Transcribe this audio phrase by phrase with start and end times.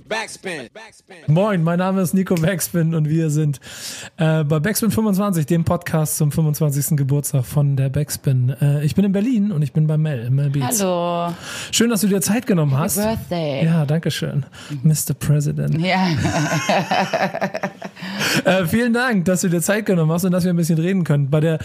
[0.00, 0.68] Backspin.
[1.26, 3.60] Moin, mein Name ist Nico Backspin und wir sind
[4.18, 6.96] äh, bei Backspin 25, dem Podcast zum 25.
[6.96, 8.54] Geburtstag von der Backspin.
[8.60, 10.82] Äh, ich bin in Berlin und ich bin bei Mel, Mel Beats.
[10.82, 11.34] Hallo.
[11.72, 12.98] Schön, dass du dir Zeit genommen hast.
[12.98, 13.64] Happy Birthday.
[13.64, 14.44] Ja, danke schön.
[14.82, 15.14] Mr.
[15.18, 15.80] President.
[15.80, 16.08] Ja.
[18.44, 21.04] Äh, vielen Dank, dass du dir Zeit genommen hast und dass wir ein bisschen reden
[21.04, 21.30] können.
[21.30, 21.58] Bei der,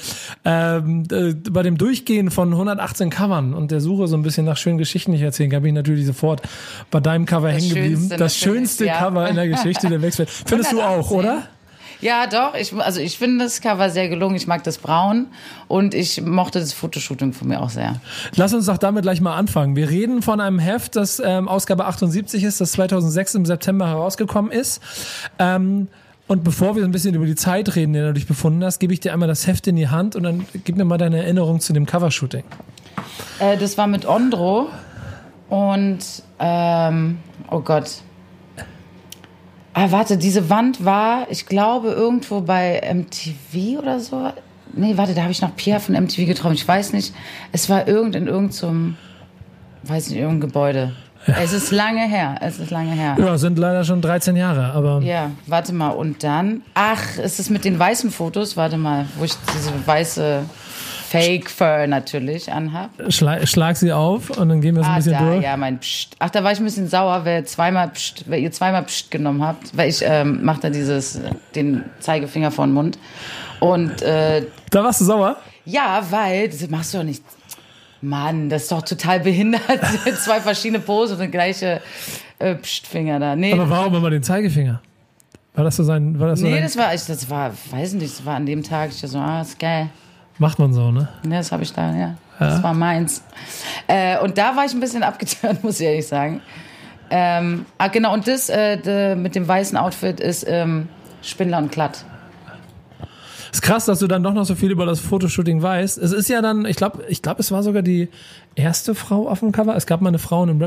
[0.45, 4.57] ähm, äh, bei dem Durchgehen von 118 Covern und der Suche so ein bisschen nach
[4.57, 6.41] schönen Geschichten, die ich erzählen, habe ich natürlich sofort
[6.89, 8.09] bei deinem Cover hängen geblieben.
[8.21, 8.99] Das schönste ja.
[8.99, 10.27] Cover in der Geschichte der Backspin.
[10.45, 11.17] Findest du auch, 118.
[11.17, 11.43] oder?
[12.01, 12.53] Ja, doch.
[12.53, 14.35] Ich, also ich finde das Cover sehr gelungen.
[14.35, 15.25] Ich mag das Braun
[15.67, 17.99] und ich mochte das Fotoshooting von mir auch sehr.
[18.35, 19.75] Lass uns doch damit gleich mal anfangen.
[19.75, 24.51] Wir reden von einem Heft, das ähm, Ausgabe 78 ist, das 2006 im September herausgekommen
[24.51, 24.81] ist.
[25.39, 25.87] Ähm,
[26.27, 28.93] und bevor wir ein bisschen über die Zeit reden, die du dich befunden hast, gebe
[28.93, 31.59] ich dir einmal das Heft in die Hand und dann gib mir mal deine Erinnerung
[31.59, 32.43] zu dem Covershooting.
[33.39, 34.69] Äh, das war mit Ondro
[35.49, 35.99] und
[36.39, 37.17] ähm,
[37.49, 38.01] oh Gott.
[39.73, 44.31] Ah, warte, diese Wand war, ich glaube, irgendwo bei MTV oder so.
[44.73, 46.55] Nee, warte, da habe ich noch Pierre von MTV getroffen.
[46.55, 47.13] Ich weiß nicht.
[47.51, 48.97] Es war irgend in irgendeinem,
[49.83, 50.93] weiß nicht, irgendein Gebäude.
[51.25, 52.35] Es ist lange her.
[52.41, 53.15] Es ist lange her.
[53.19, 55.89] Ja, sind leider schon 13 Jahre, aber Ja, warte mal.
[55.89, 58.57] Und dann, ach, ist es mit den weißen Fotos?
[58.57, 60.43] Warte mal, wo ich diese weiße
[61.11, 62.89] Fake Fur natürlich anhab.
[63.09, 65.43] schla schlag sie auf und dann gehen wir so ein Ah, bisschen da, durch.
[65.43, 66.15] ja, mein Psst.
[66.19, 69.43] Ach, da war ich ein bisschen sauer, weil, zweimal Psst, weil ihr zweimal Psst genommen
[69.45, 71.19] habt, weil ich ähm, mach da dieses,
[71.55, 72.97] den Zeigefinger vor den Mund.
[73.59, 75.37] Und äh, Da warst du sauer?
[75.65, 77.23] ja, weil, das machst du doch nicht.
[78.03, 79.61] Mann, das ist doch total behindert.
[80.23, 81.81] Zwei verschiedene Posen und der gleiche
[82.39, 83.35] äh, Pstfinger da.
[83.35, 84.81] Nee, Aber warum immer den Zeigefinger?
[85.53, 88.17] War das so sein, war das so nee, das war, ich, das war, weiß nicht,
[88.19, 89.89] das war an dem Tag, ich so, ah, ist geil.
[90.41, 91.07] Macht man so, ne?
[91.23, 92.15] Ja, das habe ich da, ja.
[92.39, 93.23] Das war meins.
[93.85, 96.41] Äh, und da war ich ein bisschen abgeturnt, muss ich ehrlich sagen.
[97.11, 100.89] Ähm, ah, genau, und das äh, de, mit dem weißen Outfit ist ähm,
[101.21, 102.03] Spindler und Glatt.
[103.51, 105.99] Ist krass, dass du dann doch noch so viel über das Fotoshooting weißt.
[105.99, 108.09] Es ist ja dann, ich glaube, ich glaube, es war sogar die
[108.55, 109.75] erste Frau auf dem Cover.
[109.75, 110.59] Es gab mal eine Frau in einem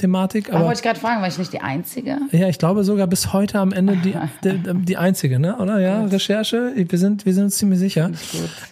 [0.00, 2.18] Rap-Thematik, Aber aber wollte ich gerade fragen, war ich nicht die Einzige?
[2.32, 5.56] ja, ich glaube sogar bis heute am Ende die, die, die einzige, ne?
[5.58, 6.72] Oder ja, Recherche.
[6.74, 8.10] Wir sind, wir sind uns ziemlich sicher.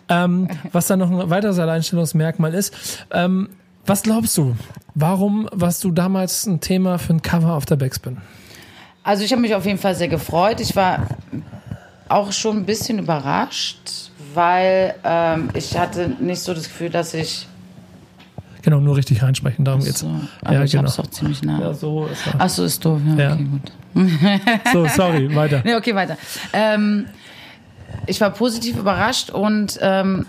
[0.08, 3.04] Ähm, was dann noch ein weiteres Alleinstellungsmerkmal ist.
[3.10, 3.48] Ähm,
[3.86, 4.54] was glaubst du?
[4.94, 8.18] Warum warst du damals ein Thema für ein Cover auf der Backspin?
[9.02, 10.60] Also ich habe mich auf jeden Fall sehr gefreut.
[10.60, 11.06] Ich war
[12.08, 17.46] auch schon ein bisschen überrascht, weil ähm, ich hatte nicht so das Gefühl, dass ich
[18.68, 20.00] Genau, nur richtig reinsprechen, darum geht's.
[20.00, 20.10] so,
[20.44, 20.82] aber ja, ich genau.
[20.84, 21.58] hab's doch ziemlich nah.
[21.58, 22.22] Ja, so ist.
[22.38, 23.00] Ach so, ist doof.
[23.16, 23.32] Ja, Ja.
[23.32, 23.72] okay, gut.
[24.74, 25.62] So, sorry, weiter.
[25.64, 26.18] Nee, okay, weiter.
[26.52, 27.06] Ähm,
[28.06, 30.26] ich war positiv überrascht und ähm,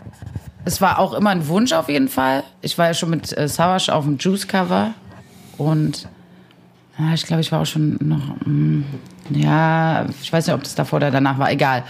[0.63, 2.43] es war auch immer ein Wunsch auf jeden Fall.
[2.61, 4.91] Ich war ja schon mit äh, Savage auf dem Juice-Cover
[5.57, 6.07] und
[6.97, 8.83] ja, ich glaube, ich war auch schon noch, mm,
[9.31, 11.83] ja, ich weiß nicht, ob das davor oder danach war, egal.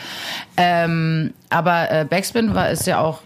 [0.57, 3.21] Ähm, aber äh, Backspin war ist ja auch,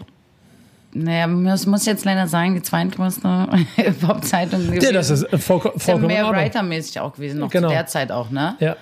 [0.94, 3.48] naja, muss, muss jetzt leider sagen, die zweitgrößte
[4.00, 6.26] Pop-Zeitung Ja, das ist äh, voll, ist ja vollkommen mehr.
[6.30, 7.68] Writer-mäßig auch gewesen, noch Genau.
[7.68, 8.56] zu der Zeit auch, ne?
[8.60, 8.76] Ja.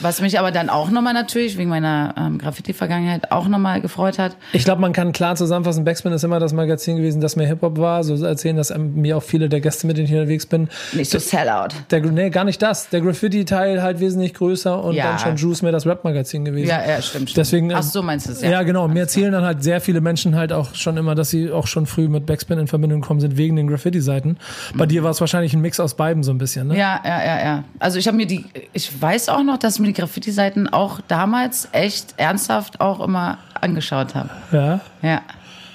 [0.00, 4.36] Was mich aber dann auch nochmal natürlich, wegen meiner ähm, Graffiti-Vergangenheit, auch nochmal gefreut hat.
[4.52, 7.78] Ich glaube, man kann klar zusammenfassen, Backspin ist immer das Magazin gewesen, das mehr Hip-Hop
[7.78, 8.02] war.
[8.04, 10.68] So erzählen das ähm, mir auch viele der Gäste, mit denen ich unterwegs bin.
[10.92, 11.68] Nicht so Sellout.
[11.90, 12.88] Der, nee, gar nicht das.
[12.88, 15.04] Der Graffiti-Teil halt wesentlich größer und Ja.
[15.10, 16.68] dann schon Juice mehr das Rap-Magazin gewesen.
[16.70, 17.30] Ja, ja, stimmt.
[17.30, 17.36] stimmt.
[17.36, 18.62] Deswegen, Ach so, meinst du es, Ja, ja.
[18.62, 18.88] genau.
[18.88, 21.86] Mir erzählen dann halt sehr viele Menschen halt auch schon immer, dass sie auch schon
[21.86, 24.36] früh mit Backspin in Verbindung gekommen sind, wegen den Graffiti-Seiten.
[24.74, 26.76] Bei dir war es wahrscheinlich ein Mix aus beiden so ein bisschen, ne?
[26.78, 27.64] Ja, ja, ja, ja.
[27.78, 31.00] Also ich habe mir die, ich weiß auch noch, dass ich mir die Graffiti-Seiten auch
[31.08, 34.30] damals echt ernsthaft auch immer angeschaut habe.
[34.52, 34.80] ja.
[35.02, 35.22] Ja.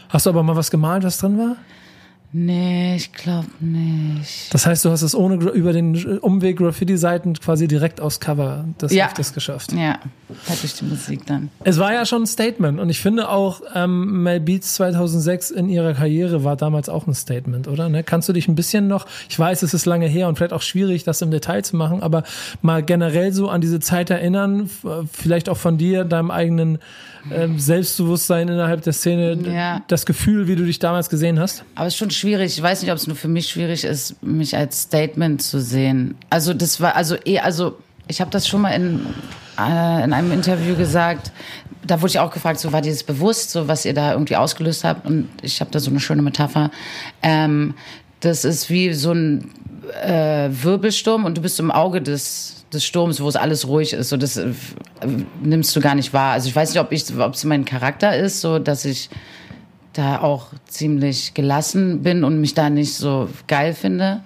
[0.10, 1.56] Hast du aber mal was gemalt, was drin war?
[2.38, 4.54] Nee, ich glaube nicht.
[4.54, 8.92] Das heißt, du hast es ohne über den Umweg Graffiti-Seiten quasi direkt aufs Cover des
[8.92, 9.06] Ja.
[9.06, 9.72] Heftes geschafft.
[9.72, 10.00] Ja,
[10.50, 11.50] hatte ich die Musik dann.
[11.64, 15.70] Es war ja schon ein Statement und ich finde auch ähm, Mel Beats 2006 in
[15.70, 17.88] ihrer Karriere war damals auch ein Statement, oder?
[17.88, 18.04] Ne?
[18.04, 20.62] Kannst du dich ein bisschen noch, ich weiß, es ist lange her und vielleicht auch
[20.62, 22.24] schwierig, das im Detail zu machen, aber
[22.62, 26.80] mal generell so an diese Zeit erinnern, f- vielleicht auch von dir, deinem eigenen
[27.32, 29.82] ähm, Selbstbewusstsein innerhalb der Szene, Ja.
[29.88, 31.64] das Gefühl, wie du dich damals gesehen hast?
[31.76, 32.25] Aber es ist schon schwierig.
[32.26, 36.16] Ich weiß nicht, ob es nur für mich schwierig ist, mich als Statement zu sehen.
[36.30, 37.78] Also das war also eh, also
[38.08, 39.06] ich habe das schon mal in
[39.60, 41.32] äh, in einem Interview gesagt.
[41.86, 44.36] Da wurde ich auch gefragt, so war dir das bewusst, so was ihr da irgendwie
[44.36, 45.06] ausgelöst habt?
[45.06, 46.72] Und ich habe da so eine schöne Metapher.
[47.22, 47.76] Ähm,
[48.22, 49.52] das ist wie so ein
[50.04, 54.10] äh, Wirbelsturm und du bist im Auge des des Sturms, wo es alles ruhig ist.
[54.10, 54.52] So das äh,
[55.42, 56.34] nimmst du gar nicht wahr.
[56.34, 59.10] Also ich weiß nicht, ob ich, ob es mein Charakter ist, so dass ich
[59.98, 64.22] da auch ziemlich gelassen bin und mich da nicht so geil finde.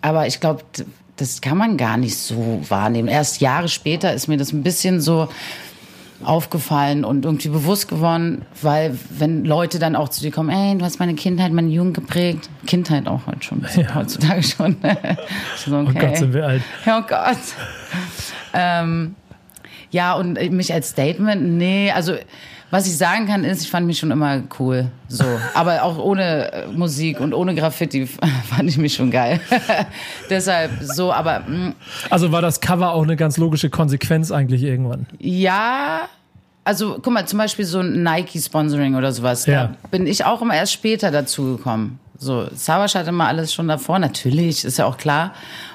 [0.00, 0.62] aber ich glaube,
[1.16, 3.08] das kann man gar nicht so wahrnehmen.
[3.08, 5.28] Erst Jahre später ist mir das ein bisschen so
[6.24, 10.84] aufgefallen und irgendwie bewusst geworden, weil wenn Leute dann auch zu dir kommen, ey, du
[10.84, 13.94] hast meine Kindheit, meine Jugend geprägt, Kindheit auch heute schon, ja.
[13.94, 14.76] heutzutage schon.
[15.56, 15.92] so, okay.
[15.94, 16.62] Oh Gott, sind wir alt.
[16.86, 17.38] Ja, oh Gott.
[18.54, 19.14] ähm,
[19.90, 22.14] ja, und mich als Statement, nee, also
[22.72, 24.90] was ich sagen kann, ist, ich fand mich schon immer cool.
[25.06, 25.26] So.
[25.52, 28.06] Aber auch ohne äh, Musik und ohne Graffiti
[28.48, 29.40] fand ich mich schon geil.
[30.30, 31.40] Deshalb so, aber.
[31.40, 31.68] Mh.
[31.68, 31.74] Mm.
[32.08, 35.06] Also war das Cover auch eine ganz logische Konsequenz eigentlich irgendwann?
[35.18, 36.08] Ja.
[36.64, 39.44] Also, guck mal, zum Beispiel so ein Nike-Sponsoring oder sowas.
[39.44, 39.66] Ja.
[39.82, 42.00] Da bin ich auch immer erst später dazu gekommen.
[42.16, 45.34] So, Savage hatte immer alles schon davor, natürlich, ist ja auch klar.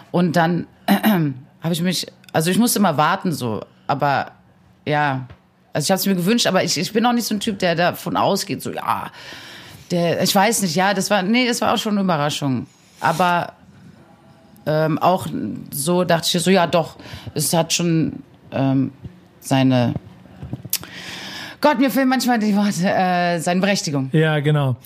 [0.09, 0.93] Und dann äh,
[1.61, 4.31] habe ich mich, also ich musste immer warten so, aber
[4.83, 5.27] ja,
[5.77, 7.59] also ich habe es mir gewünscht, aber ich, ich bin auch nicht so ein Typ,
[7.59, 9.11] der davon ausgeht, so ja,
[9.91, 12.65] der, ich weiß nicht, ja, das war, nee, das war auch schon eine Überraschung.
[12.99, 13.53] Aber
[14.65, 15.27] ähm, auch
[15.69, 16.97] so dachte ich so, ja doch,
[17.35, 18.91] es hat schon ähm,
[19.39, 19.93] seine
[21.61, 24.09] Gott, mir fehlen manchmal die Worte, äh, seine Berechtigung.
[24.13, 24.77] Ja, genau.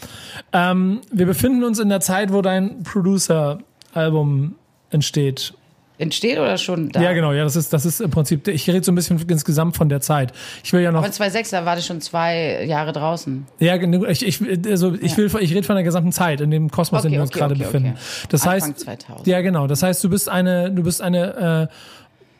[0.52, 4.56] Ähm, wir befinden uns in der Zeit, wo dein Producer-Album
[4.90, 5.54] entsteht
[6.01, 7.01] entsteht oder schon da?
[7.01, 9.77] Ja, genau, ja, das ist, das ist im Prinzip, ich rede so ein bisschen insgesamt
[9.77, 10.33] von der Zeit.
[10.63, 11.00] Ich will ja noch.
[11.00, 13.45] Aber 2006, da war das schon zwei Jahre draußen.
[13.59, 17.00] Ja, ich, ich, also ich will, ich rede von der gesamten Zeit, in dem Kosmos,
[17.00, 17.98] okay, in dem wir uns okay, gerade okay, befinden.
[18.30, 19.27] Das Anfang heißt, 2000.
[19.27, 19.68] ja, genau.
[19.68, 21.74] Das heißt, du bist eine, du bist eine äh,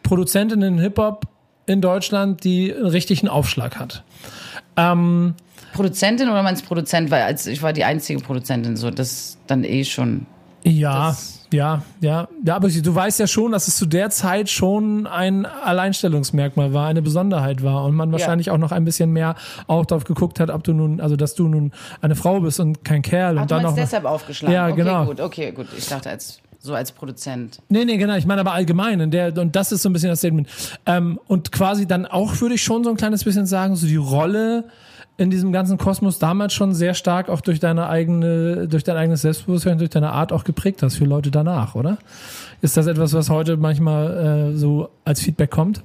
[0.04, 1.26] Produzentin in Hip-Hop
[1.68, 4.04] in Deutschland, die einen richtigen Aufschlag hat.
[4.76, 5.36] Ähm,
[5.74, 7.12] Produzentin oder meinst Produzent?
[7.12, 10.26] Weil als ich war die einzige Produzentin, so das dann eh schon.
[10.64, 11.08] Ja.
[11.10, 15.08] Das, ja, ja, ja, aber du weißt ja schon, dass es zu der Zeit schon
[15.08, 18.54] ein Alleinstellungsmerkmal war, eine Besonderheit war und man wahrscheinlich ja.
[18.54, 19.36] auch noch ein bisschen mehr
[19.68, 21.72] auch darauf geguckt hat, ob du nun, also dass du nun
[22.02, 24.54] eine Frau bist und kein Kerl Ach, und dann auch deshalb aufgeschlagen.
[24.54, 25.06] Ja, okay, genau.
[25.06, 25.68] Gut, okay, gut.
[25.78, 27.60] Ich dachte als so als Produzent.
[27.70, 28.16] Nee, nee, genau.
[28.16, 29.00] Ich meine aber allgemein.
[29.00, 30.48] In der, und das ist so ein bisschen das Statement.
[30.86, 33.96] Ähm, und quasi dann auch würde ich schon so ein kleines bisschen sagen, so die
[33.96, 34.66] Rolle
[35.18, 39.22] in diesem ganzen Kosmos damals schon sehr stark auch durch deine eigene, durch dein eigenes
[39.22, 41.98] Selbstbewusstsein, durch deine Art auch geprägt hast für Leute danach, oder?
[42.62, 45.84] Ist das etwas, was heute manchmal äh, so als Feedback kommt?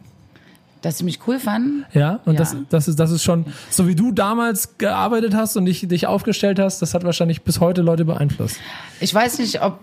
[0.82, 1.84] Dass sie mich cool fanden?
[1.93, 2.38] Ja, und ja.
[2.38, 6.06] Das, das, ist, das ist schon, so wie du damals gearbeitet hast und dich, dich
[6.06, 8.58] aufgestellt hast, das hat wahrscheinlich bis heute Leute beeinflusst.
[9.00, 9.81] Ich weiß nicht, ob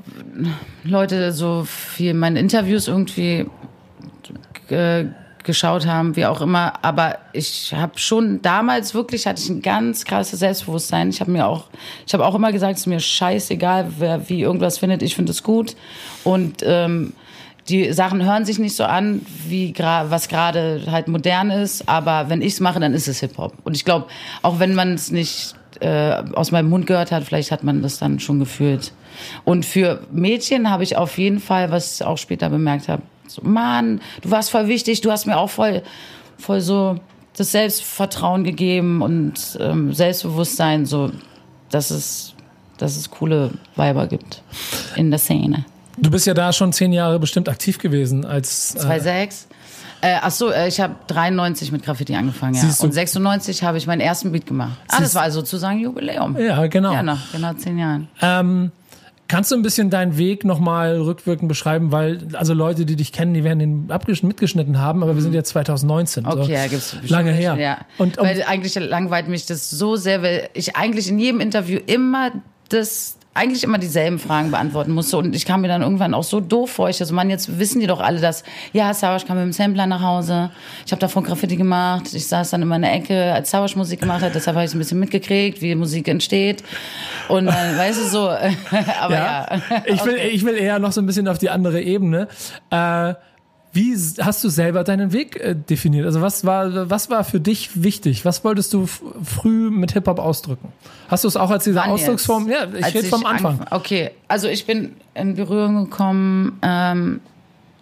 [0.83, 3.47] Leute so viel meine Interviews irgendwie
[4.69, 5.05] äh,
[5.43, 6.73] geschaut haben, wie auch immer.
[6.83, 11.09] Aber ich habe schon damals wirklich hatte ich ein ganz krasses Selbstbewusstsein.
[11.09, 11.65] Ich habe mir auch,
[12.05, 15.01] ich habe auch immer gesagt, es ist mir scheißegal, wer wie irgendwas findet.
[15.01, 15.75] Ich finde es gut
[16.23, 17.13] und ähm,
[17.69, 21.87] die Sachen hören sich nicht so an, wie was gerade halt modern ist.
[21.87, 23.53] Aber wenn ich es mache, dann ist es Hip Hop.
[23.63, 24.07] Und ich glaube,
[24.41, 27.99] auch wenn man es nicht äh, aus meinem Mund gehört hat, vielleicht hat man das
[27.99, 28.91] dann schon gefühlt.
[29.45, 33.03] Und für Mädchen habe ich auf jeden Fall, was ich auch später bemerkt habe,
[33.33, 35.81] so, Mann, du warst voll wichtig, du hast mir auch voll,
[36.37, 36.99] voll so
[37.35, 41.11] das Selbstvertrauen gegeben und ähm, Selbstbewusstsein, so,
[41.71, 42.33] dass es,
[42.77, 44.43] dass es coole Weiber gibt
[44.95, 45.65] in der Szene.
[45.97, 48.75] Du bist ja da schon zehn Jahre bestimmt aktiv gewesen als.
[48.75, 49.47] Äh 2006.
[50.01, 52.63] Äh, ach so, äh, ich habe 93 mit Graffiti angefangen, ja.
[52.63, 54.77] Und 96 habe ich meinen ersten Beat gemacht.
[54.89, 56.37] Ah, das war also sozusagen Jubiläum.
[56.37, 56.91] Ja, genau.
[56.91, 58.09] Ja, nach genau zehn Jahren.
[58.21, 58.71] Ähm,
[59.33, 61.91] Kannst du ein bisschen deinen Weg nochmal rückwirkend beschreiben?
[61.91, 65.49] Weil, also Leute, die dich kennen, die werden den mitgeschnitten haben, aber wir sind jetzt
[65.49, 66.27] 2019.
[66.27, 66.51] Okay, so.
[66.51, 67.55] ja, gibt's lange her.
[67.59, 67.79] Ja.
[67.97, 71.79] Und, und weil eigentlich langweilt mich das so sehr, weil ich eigentlich in jedem Interview
[71.87, 72.31] immer
[72.69, 75.17] das eigentlich immer dieselben Fragen beantworten musste.
[75.17, 76.89] Und ich kam mir dann irgendwann auch so doof vor.
[76.89, 79.87] Ich also, Mann, jetzt wissen die doch alle, dass, ja, Savage kam mit dem Sampler
[79.87, 80.51] nach Hause.
[80.85, 82.13] Ich habe davon Graffiti gemacht.
[82.13, 84.35] Ich saß dann in der Ecke, als Savage Musik gemacht hat.
[84.35, 86.63] Deshalb habe ich ein bisschen mitgekriegt, wie Musik entsteht.
[87.27, 88.29] Und dann, weißt du, so,
[89.01, 89.47] aber ja.
[89.49, 89.83] ja.
[89.85, 92.27] Ich, will, ich will eher noch so ein bisschen auf die andere Ebene.
[92.69, 93.13] Äh,
[93.73, 96.05] wie hast du selber deinen Weg äh, definiert?
[96.05, 98.23] Also was war, was war für dich wichtig?
[98.23, 100.71] Was wolltest du früh mit Hip-Hop ausdrücken?
[101.07, 102.47] Hast du es auch als diese Wann Ausdrucksform?
[102.47, 102.73] Jetzt?
[102.73, 103.65] Ja, ich rede vom Anfang.
[103.71, 107.19] Okay, also ich bin in Berührung gekommen, ähm,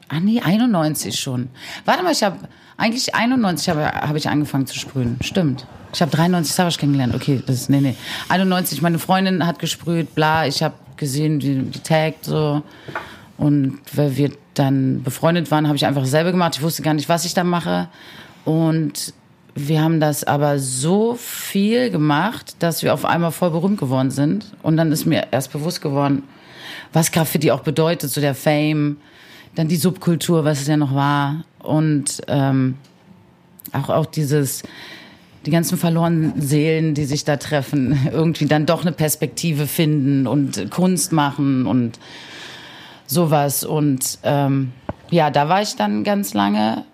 [0.08, 1.50] ah nee, 91 schon.
[1.84, 2.38] Warte mal, ich habe,
[2.78, 5.18] eigentlich 91 habe hab ich angefangen zu sprühen.
[5.22, 5.68] Stimmt.
[5.94, 7.16] Ich habe 93 Savage kennengelernt.
[7.16, 7.96] Okay, das ist, nee, nee.
[8.30, 12.64] 91, meine Freundin hat gesprüht, bla, ich habe gesehen, wie die taggt, so.
[13.42, 16.58] Und weil wir dann befreundet waren, habe ich einfach selber gemacht.
[16.58, 17.88] Ich wusste gar nicht, was ich da mache.
[18.46, 19.16] Und
[19.56, 24.46] wir haben das aber so viel gemacht, dass wir auf einmal voll berühmt geworden sind.
[24.62, 26.22] Und dann ist mir erst bewusst geworden,
[26.94, 28.98] was Graffiti auch bedeutet, so der Fame,
[29.56, 31.44] dann die Subkultur, was es ja noch war.
[31.64, 32.76] Und ähm,
[33.72, 34.62] auch, auch dieses,
[35.48, 40.70] die ganzen verlorenen Seelen, die sich da treffen, irgendwie dann doch eine Perspektive finden und
[40.70, 41.98] Kunst machen und
[43.12, 43.64] sowas.
[43.64, 44.72] Und ähm,
[45.10, 46.86] ja, da war ich dann ganz lange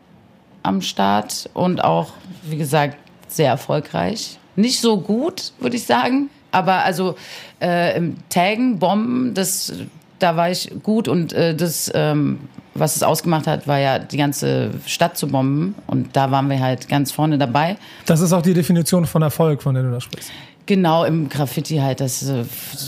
[0.64, 2.12] am Start und auch,
[2.44, 2.98] wie gesagt,
[3.28, 4.38] sehr erfolgreich.
[4.56, 6.30] Nicht so gut, würde ich sagen.
[6.52, 7.16] Aber also
[7.62, 9.74] äh, im Taggen, Bomben, das,
[10.20, 12.40] da war ich gut und äh, das, ähm,
[12.74, 16.60] was es ausgemacht hat, war ja die ganze Stadt zu bomben und da waren wir
[16.60, 17.78] halt ganz vorne dabei.
[18.06, 20.32] Das ist auch die Definition von Erfolg, von der du da sprichst.
[20.68, 22.44] Genau, im Graffiti halt, das, äh,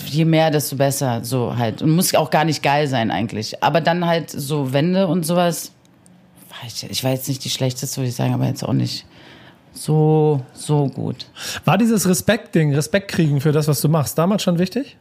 [0.06, 1.82] je mehr, desto besser, so halt.
[1.82, 3.64] Und muss auch gar nicht geil sein eigentlich.
[3.64, 5.72] Aber dann halt so Wände und sowas,
[6.68, 9.06] ich, ich war jetzt nicht die schlechteste, würde ich sagen, aber jetzt auch nicht
[9.72, 11.28] so, so gut.
[11.64, 14.98] War dieses Respektding, Respekt kriegen für das, was du machst, damals schon wichtig?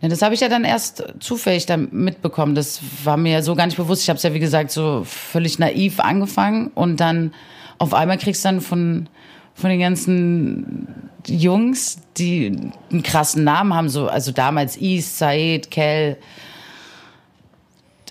[0.00, 2.54] Ja, das habe ich ja dann erst zufällig dann mitbekommen.
[2.54, 4.02] Das war mir so gar nicht bewusst.
[4.02, 7.32] Ich habe es ja, wie gesagt, so völlig naiv angefangen und dann
[7.78, 9.08] auf einmal kriegst du dann von,
[9.58, 12.56] von den ganzen Jungs, die
[12.90, 16.16] einen krassen Namen haben, so, also damals East, Said, Kel,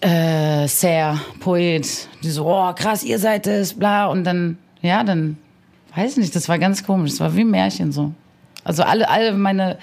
[0.01, 5.37] äh, Ser, Poet, die so, oh krass, ihr seid es, bla, und dann, ja, dann
[5.95, 7.11] weiß nicht, das war ganz komisch.
[7.11, 8.13] Das war wie ein Märchen so.
[8.63, 9.77] Also alle, alle meine,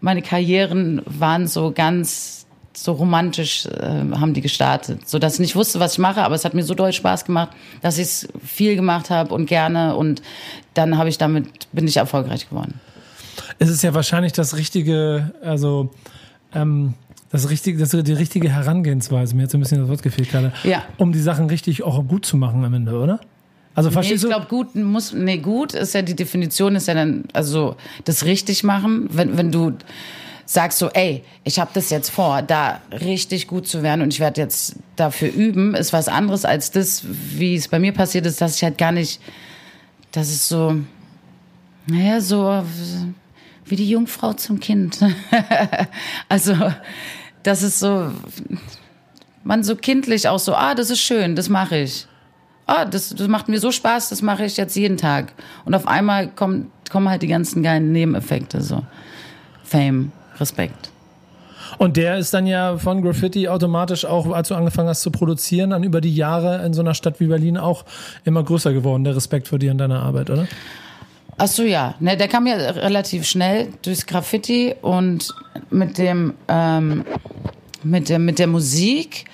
[0.00, 2.43] meine Karrieren waren so ganz
[2.76, 6.34] so romantisch äh, haben die gestartet, so dass ich nicht wusste, was ich mache, aber
[6.34, 7.50] es hat mir so doll Spaß gemacht,
[7.82, 10.22] dass ich es viel gemacht habe und gerne und
[10.74, 12.80] dann habe ich damit bin ich erfolgreich geworden.
[13.58, 15.90] Es ist ja wahrscheinlich das richtige, also
[16.54, 16.94] ähm,
[17.30, 19.34] das richtige, das die richtige Herangehensweise.
[19.34, 20.82] Mir hat so ein bisschen das Wort gefehlt gerade, ja.
[20.98, 23.20] um die Sachen richtig auch gut zu machen am Ende, oder?
[23.74, 24.40] Also verstehst nee, du?
[24.40, 28.24] Ich glaube, gut muss, nee, gut ist ja die Definition, ist ja dann, also das
[28.24, 29.72] richtig machen, wenn, wenn du
[30.46, 34.20] sagst so, ey, ich habe das jetzt vor, da richtig gut zu werden und ich
[34.20, 38.40] werde jetzt dafür üben, ist was anderes als das, wie es bei mir passiert ist,
[38.40, 39.20] dass ich halt gar nicht,
[40.12, 40.76] das ist so,
[41.86, 42.62] naja, so
[43.66, 44.98] wie die Jungfrau zum Kind.
[46.28, 46.54] also,
[47.42, 48.10] das ist so,
[49.42, 52.06] man so kindlich auch so, ah, das ist schön, das mache ich
[52.66, 55.32] ah, das, das macht mir so Spaß, das mache ich jetzt jeden Tag.
[55.64, 58.84] Und auf einmal kommen, kommen halt die ganzen geilen Nebeneffekte, so
[59.62, 60.90] Fame, Respekt.
[61.78, 65.70] Und der ist dann ja von Graffiti automatisch auch, als du angefangen hast zu produzieren,
[65.70, 67.84] dann über die Jahre in so einer Stadt wie Berlin auch
[68.24, 70.46] immer größer geworden, der Respekt vor dir und deiner Arbeit, oder?
[71.36, 71.94] Ach so, ja.
[71.98, 75.34] Ne, der kam ja relativ schnell durchs Graffiti und
[75.70, 77.04] mit dem, ähm,
[77.82, 79.24] mit der, mit der Musik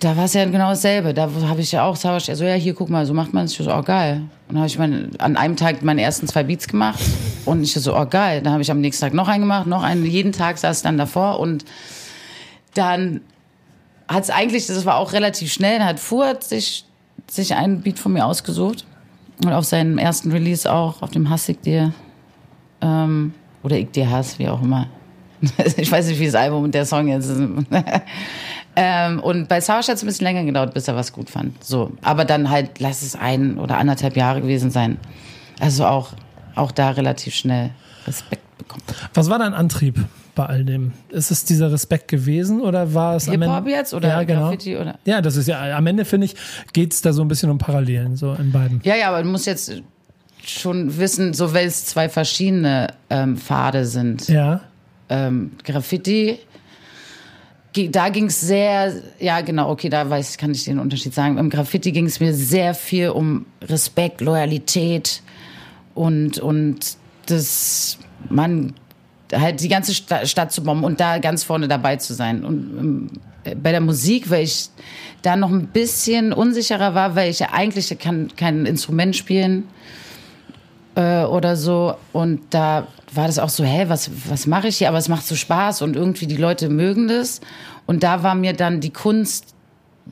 [0.00, 1.14] da war es ja genau dasselbe.
[1.14, 2.32] Da habe ich ja auch Sauerstoff.
[2.32, 3.52] Also ja, hier guck mal, so macht man es.
[3.52, 4.22] Ich so, oh geil.
[4.48, 7.00] Und dann habe ich mein, an einem Tag meine ersten zwei Beats gemacht
[7.44, 8.40] und ich so, oh geil.
[8.42, 10.04] Dann habe ich am nächsten Tag noch einen gemacht, noch einen.
[10.04, 11.64] Jeden Tag saß ich dann davor und
[12.74, 13.20] dann
[14.08, 16.84] hat es eigentlich, das war auch relativ schnell, dann hat Fuhrt sich,
[17.30, 18.84] sich einen Beat von mir ausgesucht
[19.44, 21.94] und auf seinem ersten Release auch, auf dem Hass ich dir
[22.80, 23.32] ähm,
[23.62, 24.88] oder ich dir Hass, wie auch immer.
[25.76, 27.40] ich weiß nicht, wie das Album und der Song jetzt ist.
[28.76, 31.62] Ähm, und bei Sauersch hat es ein bisschen länger gedauert, bis er was gut fand.
[31.62, 34.98] So, aber dann halt, lass es ein oder anderthalb Jahre gewesen sein.
[35.60, 36.10] Also auch,
[36.54, 37.70] auch da relativ schnell
[38.06, 38.82] Respekt bekommen.
[39.14, 39.98] Was war dein Antrieb
[40.34, 40.92] bei all dem?
[41.10, 44.42] Ist es dieser Respekt gewesen oder war es Hip -Hop jetzt oder ja, genau.
[44.42, 44.98] Graffiti oder?
[45.04, 46.34] Ja, das ist ja am Ende finde ich
[46.72, 48.80] geht es da so ein bisschen um Parallelen so in beiden.
[48.84, 49.82] Ja, ja, aber du musst jetzt
[50.44, 54.28] schon wissen, so weil es zwei verschiedene ähm, Pfade sind.
[54.28, 54.60] Ja.
[55.08, 56.38] Ähm, Graffiti
[57.90, 61.38] da ging es sehr, ja genau, okay, da weiß, kann ich den Unterschied sagen.
[61.38, 65.22] Im Graffiti ging es mir sehr viel um Respekt, Loyalität
[65.94, 68.74] und, und das, man,
[69.32, 72.44] halt die ganze Stadt zu bomben und da ganz vorne dabei zu sein.
[72.44, 73.10] Und
[73.44, 74.68] ähm, bei der Musik, weil ich
[75.22, 79.64] da noch ein bisschen unsicherer war, weil ich ja eigentlich kann kein Instrument spielen
[80.94, 81.96] äh, oder so.
[82.12, 84.88] Und da war das auch so, hä, was, was mache ich hier?
[84.88, 87.40] Aber es macht so Spaß und irgendwie die Leute mögen das.
[87.86, 89.54] Und da war mir dann die Kunst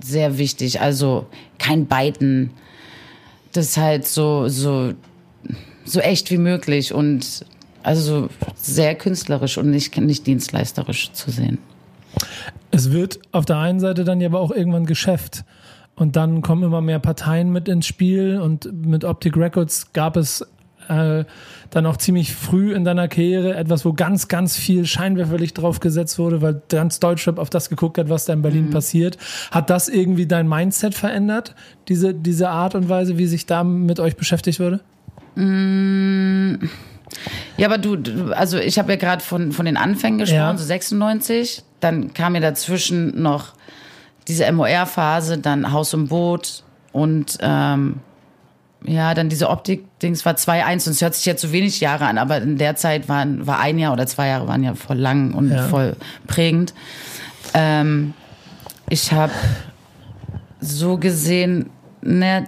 [0.00, 0.80] sehr wichtig.
[0.80, 1.26] Also
[1.58, 2.50] kein Beiten.
[3.52, 4.94] Das halt so, so,
[5.84, 7.44] so echt wie möglich und
[7.82, 11.58] also sehr künstlerisch und nicht, nicht dienstleisterisch zu sehen.
[12.70, 15.44] Es wird auf der einen Seite dann ja aber auch irgendwann Geschäft.
[15.94, 20.46] Und dann kommen immer mehr Parteien mit ins Spiel und mit Optic Records gab es
[20.88, 21.24] äh,
[21.70, 26.18] dann auch ziemlich früh in deiner Karriere etwas, wo ganz, ganz viel Scheinwerferlicht drauf gesetzt
[26.18, 28.70] wurde, weil ganz Deutschrap auf das geguckt hat, was da in Berlin mhm.
[28.70, 29.16] passiert.
[29.50, 31.54] Hat das irgendwie dein Mindset verändert,
[31.88, 34.80] diese, diese Art und Weise, wie sich da mit euch beschäftigt wurde?
[35.34, 36.68] Mm.
[37.56, 40.56] Ja, aber du, also ich habe ja gerade von, von den Anfängen gesprochen, ja.
[40.56, 41.62] so 96.
[41.80, 43.54] Dann kam mir dazwischen noch
[44.28, 46.62] diese MOR-Phase, dann Haus und Boot
[46.92, 47.96] und ähm,
[48.86, 52.18] ja, dann diese Optik-Dings war 2-1 und es hört sich jetzt so wenig Jahre an,
[52.18, 55.34] aber in der Zeit waren, war ein Jahr oder zwei Jahre waren ja voll lang
[55.34, 55.68] und ja.
[55.68, 55.96] voll
[56.26, 56.74] prägend.
[57.54, 58.14] Ähm,
[58.88, 59.32] ich habe
[60.60, 61.70] so gesehen,
[62.02, 62.46] ne,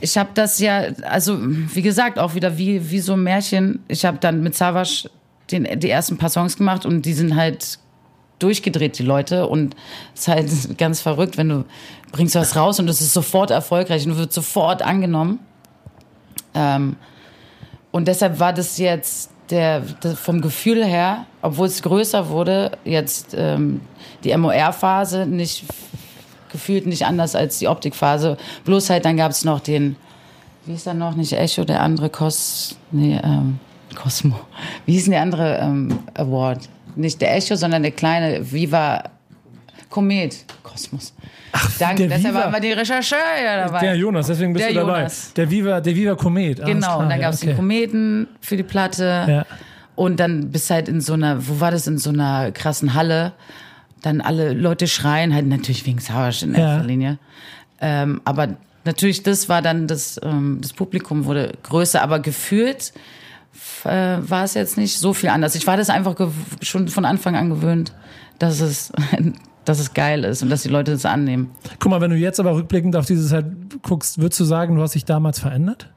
[0.00, 3.80] ich habe das ja, also wie gesagt, auch wieder wie, wie so ein Märchen.
[3.88, 5.08] Ich habe dann mit Savage
[5.50, 7.78] den, die ersten paar Songs gemacht und die sind halt
[8.42, 9.46] durchgedreht, die Leute.
[9.46, 9.76] Und
[10.14, 11.64] es ist halt ganz verrückt, wenn du
[12.10, 15.40] bringst was raus und es ist sofort erfolgreich und wird sofort angenommen.
[16.54, 16.96] Ähm,
[17.90, 23.34] und deshalb war das jetzt der, der, vom Gefühl her, obwohl es größer wurde, jetzt
[23.36, 23.80] ähm,
[24.24, 25.64] die MOR-Phase nicht
[26.50, 28.36] gefühlt nicht anders als die Optikphase.
[28.64, 29.96] Bloß halt, dann gab es noch den,
[30.66, 33.58] wie ist dann noch, nicht Echo, der andere Kos, nee, ähm,
[33.94, 34.38] Cosmo.
[34.86, 36.68] Wie hieß denn der andere ähm, Award?
[36.96, 39.02] Nicht der Echo, sondern der kleine Viva
[39.88, 40.44] Komet.
[40.62, 41.14] Kosmos.
[41.52, 42.44] Ach, Danke, der deshalb Viva.
[42.44, 43.18] waren wir die Rechercheur
[43.66, 43.80] dabei.
[43.80, 44.98] Der Jonas, deswegen bist Der du dabei.
[45.00, 45.32] Jonas.
[45.34, 46.60] Der Viva, der Viva Komet.
[46.60, 47.48] alles Genau, klar, und dann ja, gab es okay.
[47.48, 49.24] den Kometen für die Platte.
[49.28, 49.46] Ja.
[49.94, 53.32] Und dann bist halt in so einer, wo war das, in so einer krassen Halle.
[54.00, 56.60] Dann alle Leute schreien, halt natürlich wegen Savage in Ja.
[56.74, 57.18] erster Linie.
[57.80, 58.48] Ähm, aber
[58.84, 62.92] natürlich, das war dann, das, ähm, das Publikum wurde größer, aber gefühlt
[63.84, 65.54] äh, war es jetzt nicht so viel anders.
[65.54, 66.14] Ich war das einfach
[66.60, 67.92] schon von Anfang an gewöhnt,
[68.38, 68.92] dass es,
[69.64, 71.50] dass es geil ist und dass die Leute das annehmen.
[71.78, 73.46] Guck mal, wenn du jetzt aber rückblickend auf diese Zeit
[73.82, 75.90] guckst, würdest du sagen, du hast dich damals verändert?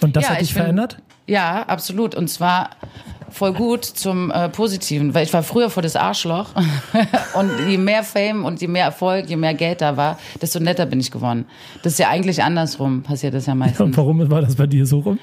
[0.00, 0.98] Und das Ja, hat dich ich bin- verändert?
[1.28, 2.14] Ja, absolut.
[2.14, 2.70] Und zwar
[3.30, 6.50] voll gut zum äh, Positiven, weil ich war früher vor das Arschloch.
[7.34, 10.86] und je mehr Fame und je mehr Erfolg, je mehr Geld da war, desto netter
[10.86, 11.46] bin ich geworden.
[11.82, 13.80] Das ist ja eigentlich andersrum, passiert das ja meistens.
[13.80, 15.18] Und warum war das bei dir so rum?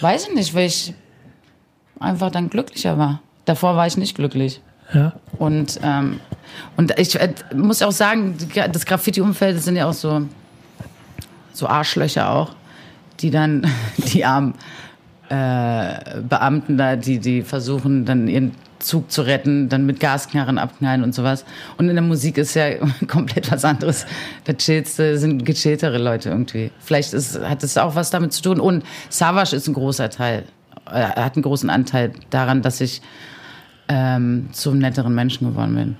[0.00, 0.94] Weiß ich nicht, weil ich
[2.00, 3.20] einfach dann glücklicher war.
[3.44, 4.60] Davor war ich nicht glücklich.
[4.92, 5.12] Ja.
[5.38, 6.20] Und, ähm,
[6.76, 8.36] und ich äh, muss auch sagen,
[8.72, 10.22] das Graffiti-Umfeld sind ja auch so,
[11.52, 12.54] so Arschlöcher auch,
[13.20, 14.54] die dann die armen
[15.28, 21.02] äh, Beamten da, die, die versuchen dann ihren Zug zu retten, dann mit Gasknarren abknallen
[21.02, 21.44] und sowas.
[21.76, 22.74] Und in der Musik ist ja
[23.08, 24.06] komplett was anderes.
[24.44, 26.70] Da chillste, sind gechilltere Leute irgendwie.
[26.78, 28.60] Vielleicht ist, hat es auch was damit zu tun.
[28.60, 30.44] Und Savage ist ein großer Teil,
[30.92, 33.02] er hat einen großen Anteil daran, dass ich
[33.88, 35.96] ähm, zum netteren Menschen geworden bin.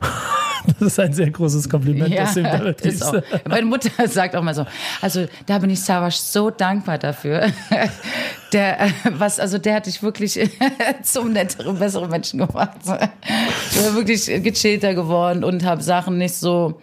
[0.78, 3.14] Das ist ein sehr großes Kompliment, das du damit ist auch.
[3.48, 4.66] Meine Mutter sagt auch mal so,
[5.00, 7.46] also da bin ich Savage so dankbar dafür.
[8.52, 10.40] Der, äh, was, also der hat dich wirklich
[11.02, 12.78] zum netteren, besseren Menschen gemacht.
[13.70, 16.80] Ich bin wirklich gechillter geworden und habe Sachen nicht so,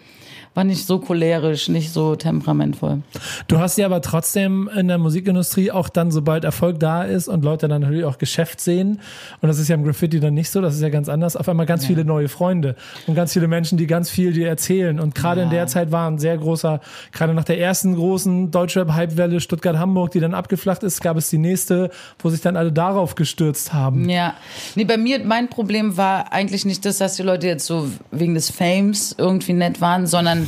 [0.55, 3.01] war nicht so cholerisch, nicht so temperamentvoll.
[3.47, 7.43] Du hast ja aber trotzdem in der Musikindustrie auch dann, sobald Erfolg da ist und
[7.43, 9.01] Leute dann natürlich auch Geschäft sehen,
[9.41, 11.47] und das ist ja im Graffiti dann nicht so, das ist ja ganz anders, auf
[11.49, 14.99] einmal ganz viele neue Freunde und ganz viele Menschen, die ganz viel dir erzählen.
[14.99, 16.79] Und gerade in der Zeit war ein sehr großer,
[17.11, 21.91] gerade nach der ersten großen Deutschrap-Hypewelle Stuttgart-Hamburg, die dann abgeflacht ist, gab es die nächste,
[22.19, 24.09] wo sich dann alle darauf gestürzt haben.
[24.09, 24.35] Ja,
[24.75, 28.35] nee, bei mir, mein Problem war eigentlich nicht das, dass die Leute jetzt so wegen
[28.35, 30.44] des Fames irgendwie nett waren, sondern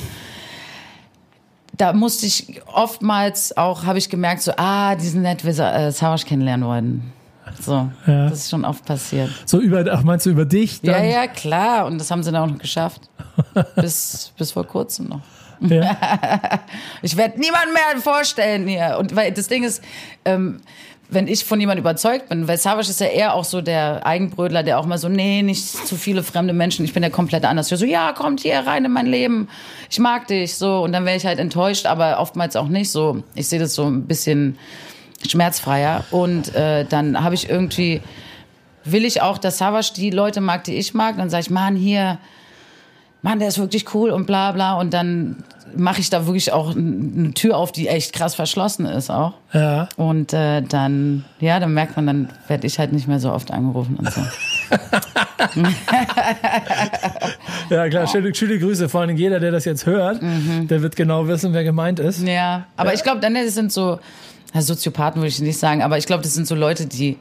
[1.75, 5.91] da musste ich oftmals auch, habe ich gemerkt, so, ah, die sind nett, wir äh,
[5.91, 7.13] Savage kennenlernen wollen.
[7.61, 8.29] So, Ja.
[8.29, 9.29] das ist schon oft passiert.
[9.45, 10.79] So über, ach, meinst du über dich?
[10.81, 11.05] Ja, Dann?
[11.09, 11.85] ja, klar.
[11.85, 13.09] Und das haben sie dann auch noch geschafft.
[13.75, 15.21] bis, bis vor kurzem noch.
[15.61, 15.95] ja.
[17.01, 18.97] Ich werde niemanden mehr vorstellen hier.
[18.99, 19.83] Und weil das Ding ist,
[20.25, 20.61] ähm,
[21.09, 24.63] wenn ich von jemandem überzeugt bin, weil Savage ist ja eher auch so der Eigenbrödler,
[24.63, 27.71] der auch mal so, nee, nicht zu viele fremde Menschen, ich bin ja komplett anders.
[27.71, 29.47] Ich so, ja, kommt hier rein in mein Leben,
[29.89, 30.81] ich mag dich, so.
[30.81, 33.23] Und dann wäre ich halt enttäuscht, aber oftmals auch nicht so.
[33.35, 34.57] Ich sehe das so ein bisschen
[35.25, 36.03] schmerzfreier.
[36.11, 38.01] Und äh, dann habe ich irgendwie,
[38.83, 41.15] will ich auch, dass Savage die Leute mag, die ich mag.
[41.15, 42.19] Dann sage ich, Mann, hier,
[43.21, 44.73] Mann, der ist wirklich cool und bla bla.
[44.79, 45.37] Und dann
[45.75, 49.33] mache ich da wirklich auch eine Tür auf, die echt krass verschlossen ist auch.
[49.53, 49.89] ja.
[49.97, 53.51] Und äh, dann, ja, dann merkt man, dann werde ich halt nicht mehr so oft
[53.51, 54.21] angerufen und so.
[57.69, 58.89] Ja, klar, schöne, schöne Grüße.
[58.89, 62.21] Vor allem jeder, der das jetzt hört, der wird genau wissen, wer gemeint ist.
[62.21, 62.27] Mhm.
[62.27, 63.99] Ja, aber ich glaube, dann das sind so,
[64.53, 67.17] ja, Soziopathen würde ich nicht sagen, aber ich glaube, das sind so Leute, die,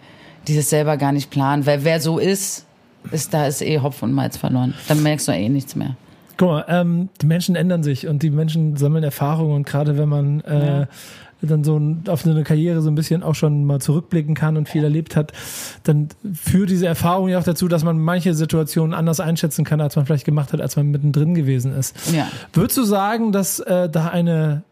[0.47, 1.67] die das selber gar nicht planen.
[1.67, 2.65] Weil wer so ist,
[3.11, 4.75] ist da ist eh Hopf und Malz verloren.
[4.89, 5.97] Dann merkst du eh nichts mehr.
[6.37, 10.09] Guck mal, ähm, die Menschen ändern sich und die Menschen sammeln Erfahrungen und gerade wenn
[10.09, 10.87] man äh,
[11.43, 14.69] dann so auf so eine Karriere so ein bisschen auch schon mal zurückblicken kann und
[14.69, 15.33] viel erlebt hat,
[15.85, 19.97] dann führt diese Erfahrung ja auch dazu, dass man manche Situationen anders einschätzen kann, als
[19.97, 22.13] man vielleicht gemacht hat, als man mittendrin gewesen ist.
[22.13, 22.29] Ja.
[22.53, 24.63] Würdest du sagen, dass äh, da eine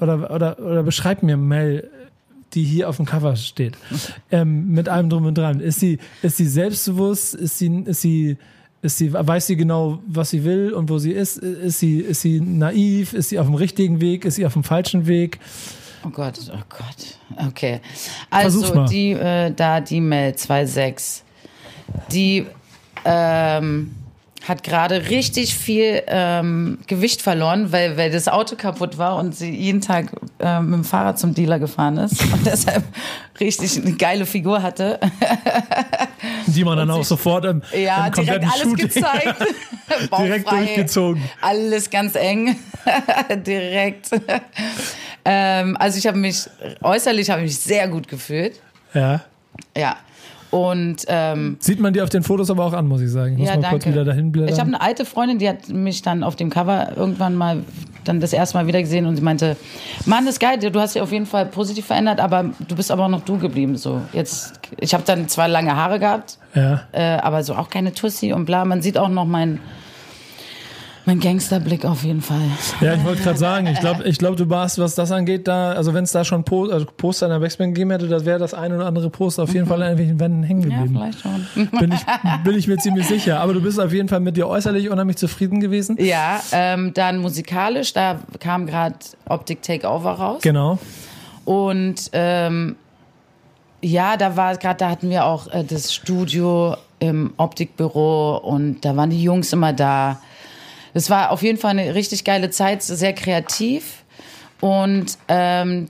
[0.00, 1.90] oder oder oder beschreib mir Mel,
[2.54, 3.74] die hier auf dem Cover steht,
[4.30, 5.60] ähm, mit allem drum und dran.
[5.60, 7.34] Ist sie ist sie selbstbewusst?
[7.34, 8.36] Ist sie ist sie
[8.82, 11.38] ist sie weiß sie genau, was sie will und wo sie ist?
[11.38, 13.12] Ist sie ist sie naiv?
[13.14, 14.24] Ist sie auf dem richtigen Weg?
[14.24, 15.38] Ist sie auf dem falschen Weg?
[16.04, 17.46] Oh Gott, oh Gott.
[17.48, 17.80] Okay.
[18.28, 21.22] Also die äh, da die Mel 2.6,
[22.10, 22.46] die
[23.04, 23.94] ähm,
[24.48, 29.50] hat gerade richtig viel ähm, Gewicht verloren, weil, weil das Auto kaputt war und sie
[29.50, 30.06] jeden Tag
[30.40, 32.82] äh, mit dem Fahrrad zum Dealer gefahren ist und deshalb
[33.38, 34.98] richtig eine geile Figur hatte.
[36.46, 39.46] Die man dann auch sofort im, Ja, im direkt kompletten alles Shooting gezeigt.
[40.18, 41.22] direkt durchgezogen.
[41.40, 42.56] Alles ganz eng.
[43.46, 44.10] direkt.
[45.24, 46.48] ähm, also ich habe mich,
[46.82, 48.60] äußerlich habe ich mich sehr gut gefühlt.
[48.92, 49.20] Ja.
[49.76, 49.96] Ja.
[50.52, 53.32] Und ähm, Sieht man dir auf den Fotos aber auch an, muss ich sagen.
[53.32, 53.94] Ich muss ja, mal kurz danke.
[53.94, 54.52] wieder dahin blättern.
[54.52, 57.62] Ich habe eine alte Freundin, die hat mich dann auf dem Cover irgendwann mal
[58.04, 59.56] dann das erste Mal wieder gesehen und sie meinte,
[60.04, 62.90] Mann, das ist geil, du hast dich auf jeden Fall positiv verändert, aber du bist
[62.90, 63.78] aber auch noch du geblieben.
[63.78, 66.82] So jetzt, ich habe dann zwar lange Haare gehabt, ja.
[66.92, 68.66] äh, aber so auch keine Tussi und bla.
[68.66, 69.58] Man sieht auch noch mein
[71.04, 72.40] mein Gangsterblick auf jeden Fall.
[72.80, 75.72] ja, ich wollte gerade sagen, ich glaube, ich glaub, du warst, was das angeht, da,
[75.72, 78.38] also wenn es da schon po also Poster in der Backspin gegeben hätte, das wäre
[78.38, 80.70] das ein oder andere Poster auf jeden Fall an irgendwelchen Wänden hängen Mhm.
[80.70, 81.00] Ja, geblieben.
[81.00, 81.68] vielleicht schon.
[81.80, 82.00] bin, ich,
[82.44, 83.40] bin ich mir ziemlich sicher.
[83.40, 85.96] Aber du bist auf jeden Fall mit dir äußerlich unheimlich zufrieden gewesen.
[85.98, 88.96] Ja, ähm, dann musikalisch, da kam gerade
[89.28, 90.42] Optik Takeover raus.
[90.42, 90.78] Genau.
[91.44, 92.76] Und ähm,
[93.80, 98.96] ja, da war gerade, da hatten wir auch äh, das Studio im Optikbüro und da
[98.96, 100.20] waren die Jungs immer da.
[100.94, 104.04] Das war auf jeden Fall eine richtig geile Zeit, sehr kreativ.
[104.60, 105.88] Und ähm,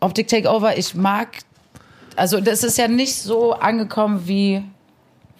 [0.00, 1.28] Optik Takeover, ich mag,
[2.16, 4.62] also das ist ja nicht so angekommen, wie,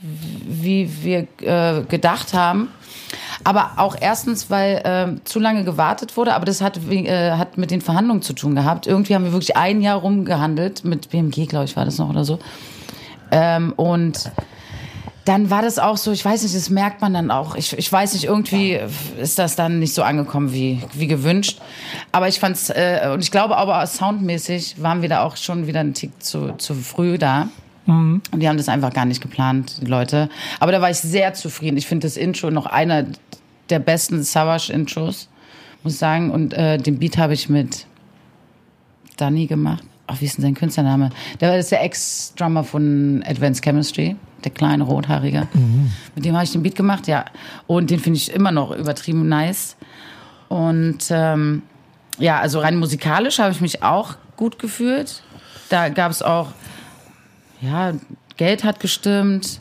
[0.02, 2.68] wie wir äh, gedacht haben.
[3.42, 7.70] Aber auch erstens, weil ähm, zu lange gewartet wurde, aber das hat, äh, hat mit
[7.70, 8.86] den Verhandlungen zu tun gehabt.
[8.86, 12.24] Irgendwie haben wir wirklich ein Jahr rumgehandelt, mit BMG, glaube ich, war das noch oder
[12.24, 12.38] so.
[13.30, 14.30] Ähm, und
[15.30, 17.54] dann war das auch so, ich weiß nicht, das merkt man dann auch.
[17.54, 18.80] Ich, ich weiß nicht, irgendwie
[19.16, 21.60] ist das dann nicht so angekommen wie, wie gewünscht.
[22.10, 25.78] Aber ich fand's, äh, und ich glaube aber soundmäßig waren wir da auch schon wieder
[25.78, 27.48] einen Tick zu, zu früh da.
[27.86, 30.28] Und die haben das einfach gar nicht geplant, die Leute.
[30.58, 31.76] Aber da war ich sehr zufrieden.
[31.76, 33.06] Ich finde das Intro noch einer
[33.68, 35.28] der besten Savage-Intros,
[35.84, 36.32] muss ich sagen.
[36.32, 37.86] Und äh, den Beat habe ich mit
[39.16, 39.84] Danny gemacht.
[40.08, 41.10] Ach, wie ist denn sein Künstlername?
[41.40, 45.48] Der ist der Ex-Drummer von Advanced Chemistry, der kleine Rothaarige.
[46.14, 47.24] Mit dem habe ich den Beat gemacht, ja.
[47.66, 49.76] Und den finde ich immer noch übertrieben nice.
[50.48, 51.62] Und ähm,
[52.18, 55.22] ja, also rein musikalisch habe ich mich auch gut gefühlt.
[55.68, 56.48] Da gab es auch,
[57.60, 57.92] ja,
[58.36, 59.60] Geld hat gestimmt.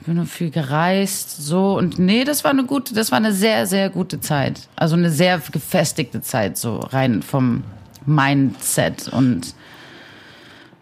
[0.00, 3.32] Ich bin nur viel gereist, so und nee, das war eine gute, das war eine
[3.32, 4.68] sehr, sehr gute Zeit.
[4.76, 7.64] Also eine sehr gefestigte Zeit, so rein vom
[8.06, 9.54] Mindset und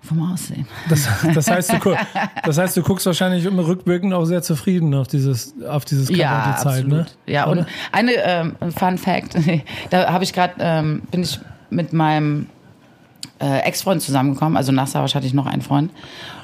[0.07, 0.67] vom Aussehen.
[0.89, 1.97] Das, das, heißt, du,
[2.45, 6.19] das heißt, du guckst wahrscheinlich immer rückwirkend auch sehr zufrieden auf dieses, auf dieses Cover
[6.19, 6.93] Ja, die Zeit, absolut.
[6.93, 7.07] ne?
[7.27, 7.67] Ja, und Oder?
[7.93, 9.37] eine ähm, Fun Fact,
[9.91, 11.39] da habe ich gerade, ähm, bin ich
[11.71, 12.47] mit meinem
[13.41, 15.91] äh, Ex-Freund zusammengekommen, also nach Savage hatte ich noch einen Freund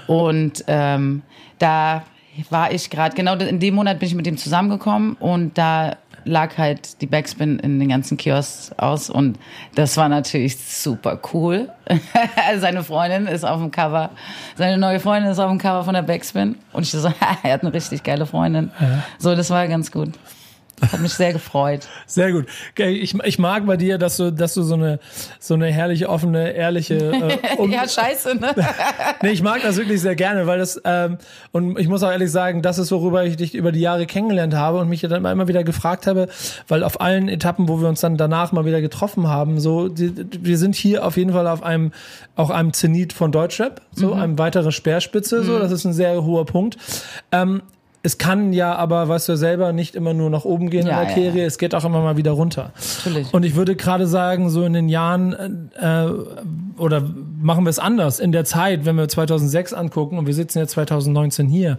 [0.06, 1.22] und ähm,
[1.58, 2.02] da
[2.50, 6.58] war ich gerade, genau in dem Monat bin ich mit dem zusammengekommen und da lag
[6.58, 9.38] halt die Backspin in den ganzen Kiosks aus und
[9.74, 11.70] das war natürlich super cool.
[12.58, 14.10] Seine Freundin ist auf dem Cover,
[14.56, 17.08] seine neue Freundin ist auf dem Cover von der Backspin und ich so,
[17.42, 18.70] er hat eine richtig geile Freundin.
[19.18, 20.10] So, das war ganz gut.
[20.90, 21.86] Hat mich sehr gefreut.
[22.06, 22.46] Sehr gut.
[22.76, 24.98] Ich, ich mag bei dir, dass du, dass du so eine,
[25.38, 26.96] so eine herrliche, offene, ehrliche.
[26.96, 28.54] Äh, und, Ja, scheiße, ne?
[29.22, 31.18] nee, ich mag das wirklich sehr gerne, weil das, ähm,
[31.52, 34.54] und ich muss auch ehrlich sagen, das ist, worüber ich dich über die Jahre kennengelernt
[34.54, 36.28] habe und mich dann immer wieder gefragt habe,
[36.68, 40.12] weil auf allen Etappen, wo wir uns dann danach mal wieder getroffen haben, so, die,
[40.40, 41.92] wir sind hier auf jeden Fall auf einem,
[42.36, 46.44] auch einem Zenit von Deutschrap, so, einem weitere Speerspitze, so, das ist ein sehr hoher
[46.44, 46.76] Punkt.
[47.30, 47.62] Ähm,
[48.04, 51.02] es kann ja aber, weißt du ja selber, nicht immer nur nach oben gehen Ja,
[51.02, 52.72] in der ja, Serie, es geht auch immer mal wieder runter.
[52.98, 53.32] Natürlich.
[53.32, 56.06] Und ich würde gerade sagen, so in den Jahren, äh,
[56.78, 57.02] oder
[57.40, 60.72] machen wir es anders, in der Zeit, wenn wir 2006 angucken und wir sitzen jetzt
[60.72, 61.78] 2019 hier,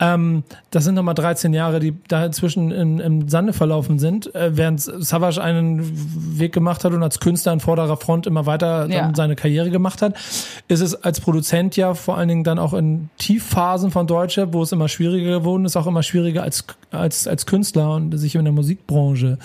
[0.00, 4.56] ähm, das sind nochmal 13 Jahre, die da inzwischen in, im Sande verlaufen sind, äh,
[4.56, 5.80] während Savage einen
[6.38, 9.12] Weg gemacht hat und als Künstler an vorderer Front immer weiter Ja.
[9.14, 10.14] seine Karriere gemacht hat,
[10.68, 14.62] ist es als Produzent ja vor allen Dingen dann auch in Tiefphasen von Deutschrap, wo
[14.62, 18.44] es immer schwieriger geworden ist, auch immer schwieriger als, als, als Künstler und sich in
[18.44, 19.38] der Musikbranche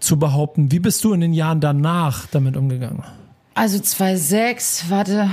[0.00, 0.70] zu behaupten.
[0.72, 3.02] Wie bist du in den Jahren danach damit umgegangen?
[3.54, 5.30] Also 2006, warte,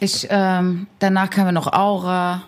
[0.00, 2.42] ich, ähm, danach kam ja noch Aura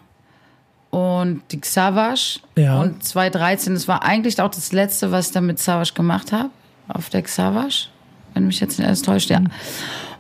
[0.91, 2.41] und die Xavash.
[2.57, 2.81] Ja.
[2.81, 6.51] Und 2013, das war eigentlich auch das Letzte, was ich dann mit Xavash gemacht habe,
[6.89, 7.91] auf der Xavash,
[8.33, 9.43] wenn mich jetzt nicht alles täuscht, ja.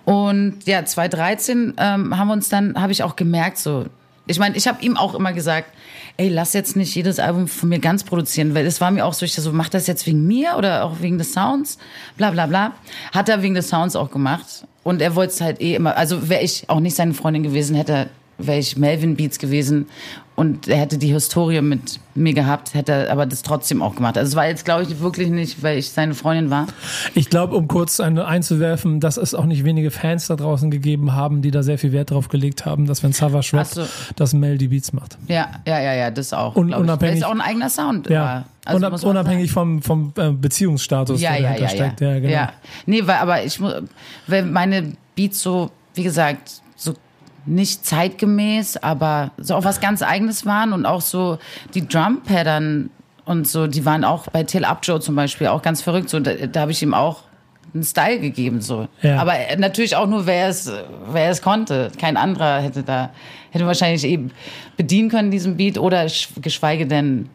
[0.04, 3.86] Und ja, 2013 ähm, haben wir uns dann, habe ich auch gemerkt, so,
[4.26, 5.72] ich meine, ich habe ihm auch immer gesagt,
[6.16, 9.12] ey, lass jetzt nicht jedes Album von mir ganz produzieren, weil es war mir auch
[9.12, 11.78] so, ich so, mach das jetzt wegen mir oder auch wegen des Sounds,
[12.16, 12.72] bla bla bla.
[13.12, 14.66] Hat er wegen des Sounds auch gemacht.
[14.82, 17.76] Und er wollte es halt eh immer, also wäre ich auch nicht seine Freundin gewesen,
[17.76, 18.08] hätte
[18.38, 19.86] wäre ich Melvin Beats gewesen
[20.36, 24.16] und er hätte die Historie mit mir gehabt, hätte er aber das trotzdem auch gemacht.
[24.18, 26.66] Also es war jetzt, glaube ich, wirklich nicht, weil ich seine Freundin war.
[27.14, 31.14] Ich glaube, um kurz eine einzuwerfen, dass es auch nicht wenige Fans da draußen gegeben
[31.14, 33.86] haben, die da sehr viel Wert drauf gelegt haben, dass wenn Savage rappt, so.
[34.16, 35.16] dass Mel die Beats macht.
[35.26, 36.54] Ja, ja, ja, ja, das auch.
[36.54, 36.84] Und glaub ich.
[36.86, 38.44] unabhängig- Weil es auch ein eigener Sound Ja.
[38.66, 42.00] Also Unab unabhängig vom, vom äh, Beziehungsstatus, ja, der ja, dahinter ja, steckt.
[42.00, 42.12] ja.
[42.12, 42.32] Ja, genau.
[42.32, 42.52] ja.
[42.84, 43.74] Nee, weil, aber ich muss,
[44.26, 46.60] weil meine Beats so, wie gesagt,
[47.46, 51.38] nicht zeitgemäß, aber so auch was ganz Eigenes waren und auch so
[51.74, 52.90] die Drum-Pattern
[53.24, 56.10] und so, die waren auch bei Till Upjoe zum Beispiel auch ganz verrückt.
[56.10, 57.22] So, da, da habe ich ihm auch
[57.74, 58.88] einen Style gegeben, so.
[59.02, 59.18] Ja.
[59.20, 60.70] Aber natürlich auch nur, wer es,
[61.10, 61.90] wer es konnte.
[61.98, 63.10] Kein anderer hätte da,
[63.50, 64.30] hätte wahrscheinlich eben
[64.76, 67.28] bedienen können, diesen Beat, oder sch- geschweige denn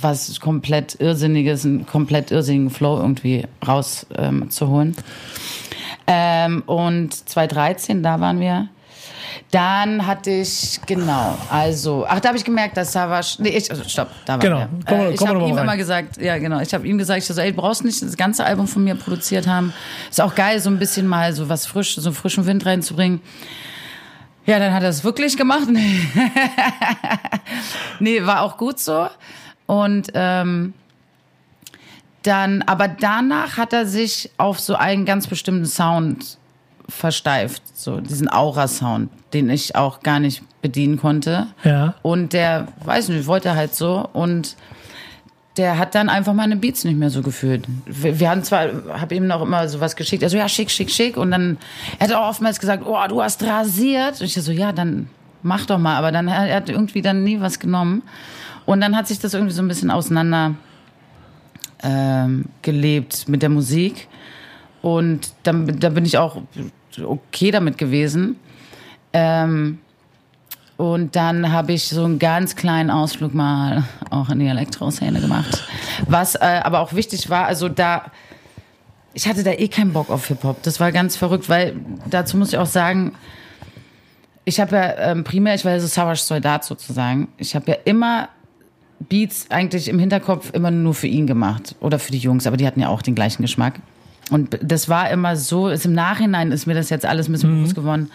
[0.00, 4.42] was komplett Irrsinniges, einen komplett irrsinnigen Flow irgendwie rauszuholen.
[4.42, 4.96] Ähm, zu holen.
[6.06, 8.68] ähm, und 2013, da waren wir.
[9.50, 13.84] Dann hatte ich, genau, also, ach, da habe ich gemerkt, dass Savage, nee, ich, also,
[13.84, 15.64] stopp, da war Genau, wir- Äh, ich habe ihm rein.
[15.64, 18.16] immer gesagt, ja, genau, ich habe ihm gesagt, ich so, ey, du brauchst nicht das
[18.16, 19.72] ganze Album von mir produziert haben.
[20.10, 23.20] Ist auch geil, so ein bisschen mal so was frisch, so einen frischen Wind reinzubringen.
[24.46, 25.66] Ja, dann hat er es wirklich gemacht.
[28.00, 29.08] nee, war auch gut so.
[29.66, 30.74] Und ähm,
[32.22, 36.38] dann, aber danach hat er sich auf so einen ganz bestimmten Sound
[36.88, 41.48] versteift, so diesen Aura-Sound, den ich auch gar nicht bedienen konnte.
[41.64, 41.94] Ja.
[42.02, 44.56] Und der, weiß nicht, wollte halt so und
[45.56, 47.64] der hat dann einfach meine Beats nicht mehr so gefühlt.
[47.86, 48.68] Wir, wir haben zwar,
[49.00, 51.16] habe ihm noch immer sowas geschickt, also ja, schick, schick, schick.
[51.16, 51.56] Und dann
[51.98, 54.20] er hat er auch oftmals gesagt, oh, du hast rasiert.
[54.20, 55.08] Und ich so, ja, dann
[55.42, 55.96] mach doch mal.
[55.96, 58.02] Aber dann er hat irgendwie dann nie was genommen.
[58.66, 60.54] Und dann hat sich das irgendwie so ein bisschen auseinander
[61.82, 64.08] ähm, gelebt mit der Musik.
[64.86, 66.40] Und dann, da bin ich auch
[67.04, 68.36] okay damit gewesen.
[69.12, 69.80] Ähm,
[70.76, 75.66] und dann habe ich so einen ganz kleinen Ausflug mal auch in die Elektroszene gemacht.
[76.06, 78.12] Was äh, aber auch wichtig war, also da,
[79.12, 80.62] ich hatte da eh keinen Bock auf Hip-Hop.
[80.62, 81.74] Das war ganz verrückt, weil
[82.08, 83.16] dazu muss ich auch sagen,
[84.44, 87.26] ich habe ja ähm, primär, ich war ja so Savage Soldat sozusagen.
[87.38, 88.28] Ich habe ja immer
[89.00, 92.68] Beats eigentlich im Hinterkopf immer nur für ihn gemacht oder für die Jungs, aber die
[92.68, 93.80] hatten ja auch den gleichen Geschmack.
[94.30, 97.54] Und das war immer so, ist im Nachhinein ist mir das jetzt alles ein bisschen
[97.54, 98.10] bewusst geworden.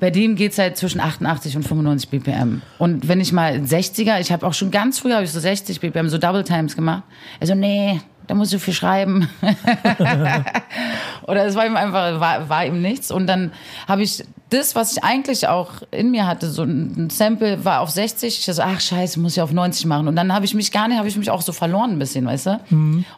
[0.00, 2.62] Bei dem geht's halt zwischen 88 und 95 BPM.
[2.78, 5.80] Und wenn ich mal 60er, ich habe auch schon ganz früh habe ich so 60
[5.80, 7.02] BPM, so Double Times gemacht.
[7.40, 9.28] Also nee, da musst du viel schreiben.
[11.26, 13.10] Oder es war ihm einfach, war, war ihm nichts.
[13.10, 13.52] Und dann
[13.88, 17.90] habe ich das, was ich eigentlich auch in mir hatte, so ein Sample war auf
[17.90, 18.38] 60.
[18.38, 20.08] Ich so, ach scheiße, muss ich auf 90 machen.
[20.08, 22.24] Und dann habe ich mich gar nicht, habe ich mich auch so verloren ein bisschen,
[22.26, 22.60] weißt du?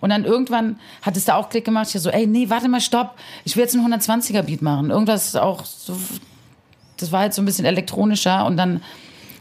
[0.01, 1.95] Und dann irgendwann hat es da auch Klick gemacht.
[1.95, 3.15] Ich so, ey, nee, warte mal, stopp.
[3.45, 4.91] Ich will jetzt einen 120er Beat machen.
[4.91, 5.97] Irgendwas auch so,
[6.97, 8.45] das war halt so ein bisschen elektronischer.
[8.45, 8.83] Und dann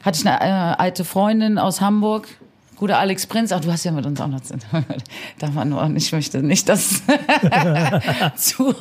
[0.03, 2.27] hatte ich eine äh, alte Freundin aus Hamburg,
[2.79, 3.51] guter Alex Prinz.
[3.51, 4.55] Ach, du hast ja mit uns auch noch zu
[5.39, 7.03] Darf man nur, ich möchte nicht, dass
[8.35, 8.73] zu,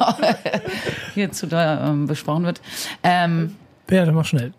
[1.14, 2.60] hier zu da ähm, besprochen wird.
[3.02, 3.56] Ähm,
[3.90, 4.52] Ja, dann mach schnell.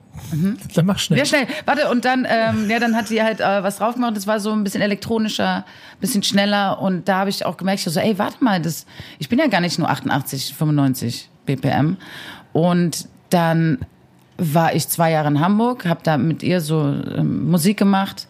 [0.76, 1.18] Dann mach schnell.
[1.18, 1.48] ja, schnell.
[1.66, 4.18] Warte, und dann, ähm, ja, dann hat die halt äh, was drauf gemacht.
[4.18, 5.66] Das war so ein bisschen elektronischer,
[6.02, 6.82] bisschen schneller.
[6.82, 8.86] Und da habe ich auch gemerkt, ich so, ey, warte mal, das,
[9.18, 11.96] ich bin ja gar nicht nur 88, 95 BPM.
[12.52, 13.80] Und dann
[14.38, 18.28] war ich zwei Jahre in Hamburg, habe da mit ihr so ähm, Musik gemacht.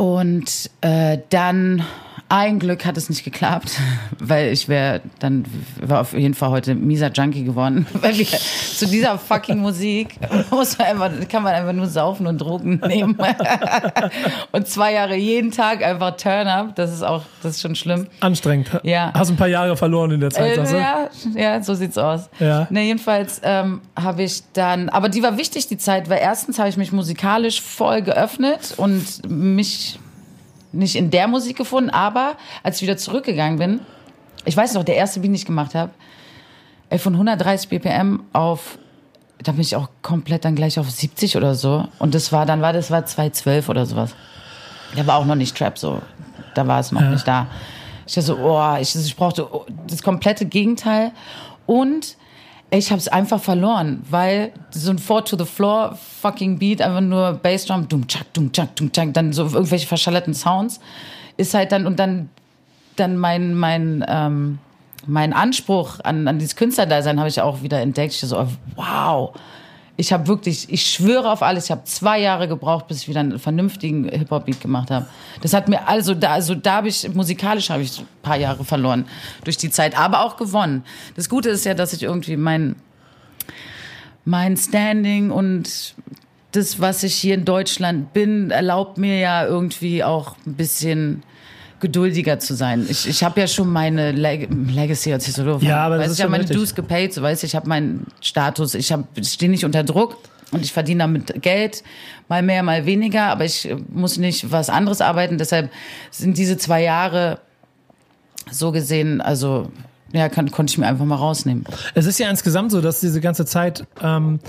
[0.00, 1.84] Und äh, dann,
[2.30, 3.72] ein Glück hat es nicht geklappt,
[4.18, 5.44] weil ich wäre dann,
[5.82, 10.16] war auf jeden Fall heute mieser Junkie geworden, weil wir zu dieser fucking Musik
[10.50, 13.18] muss man einfach, kann man einfach nur saufen und Drogen nehmen.
[14.52, 18.06] und zwei Jahre jeden Tag einfach Turn-Up, das ist auch, das ist schon schlimm.
[18.20, 18.70] Anstrengend.
[18.84, 19.12] Ja.
[19.14, 20.76] Hast ein paar Jahre verloren in der Zeit, Äh, du?
[20.78, 22.30] ja, ja, so sieht's aus.
[22.38, 22.66] Ja.
[22.70, 26.68] Ne, jedenfalls ähm, habe ich dann, aber die war wichtig, die Zeit, weil erstens habe
[26.68, 29.98] ich mich musikalisch voll geöffnet und mich
[30.72, 33.80] nicht in der Musik gefunden, aber als ich wieder zurückgegangen bin,
[34.44, 35.92] ich weiß noch, der erste Beat, den ich gemacht habe,
[36.98, 38.78] von 130 BPM auf,
[39.42, 41.86] da bin ich auch komplett dann gleich auf 70 oder so.
[41.98, 44.14] Und das war, dann war das war 212 oder sowas.
[44.96, 46.02] Der war auch noch nicht Trap so.
[46.54, 47.46] Da war es noch nicht da.
[48.06, 49.48] Ich dachte so, oh, ich, ich brauchte
[49.86, 51.12] das komplette Gegenteil.
[51.66, 52.16] Und
[52.70, 57.00] ich habe es einfach verloren, weil so ein Four to the Floor fucking Beat, einfach
[57.00, 60.80] nur Bassdrum, dum tschak, dum tschak, dum tschak, dann so irgendwelche verschallerten Sounds,
[61.36, 62.28] ist halt dann, und dann,
[62.96, 64.58] dann mein, mein, ähm,
[65.06, 68.12] mein Anspruch an, an dieses Künstlerdasein habe ich auch wieder entdeckt.
[68.12, 69.32] Ich so, wow,
[70.00, 73.20] ich habe wirklich, ich schwöre auf alles, ich habe zwei Jahre gebraucht, bis ich wieder
[73.20, 75.06] einen vernünftigen Hip-Hop-Beat gemacht habe.
[75.42, 78.64] Das hat mir, also da, also da habe ich, musikalisch habe ich ein paar Jahre
[78.64, 79.04] verloren
[79.44, 80.84] durch die Zeit, aber auch gewonnen.
[81.16, 82.76] Das Gute ist ja, dass ich irgendwie mein,
[84.24, 85.94] mein Standing und
[86.52, 91.22] das, was ich hier in Deutschland bin, erlaubt mir ja irgendwie auch ein bisschen
[91.80, 92.86] geduldiger zu sein.
[92.88, 96.02] Ich, ich habe ja schon meine Leg Legacy, als ich so doof Ja, aber das
[96.04, 96.44] weißt, ist ich habe meine.
[96.44, 100.18] Dues gepaid, so weißt, ich habe meinen Status, ich habe ich stehe nicht unter Druck
[100.52, 101.82] und ich verdiene damit Geld,
[102.28, 105.38] mal mehr, mal weniger, aber ich muss nicht was anderes arbeiten.
[105.38, 105.70] Deshalb
[106.10, 107.38] sind diese zwei Jahre
[108.50, 109.70] so gesehen, also
[110.12, 111.64] ja, kann, konnte ich mir einfach mal rausnehmen.
[111.94, 114.40] Es ist ja insgesamt so, dass diese ganze Zeit, ähm,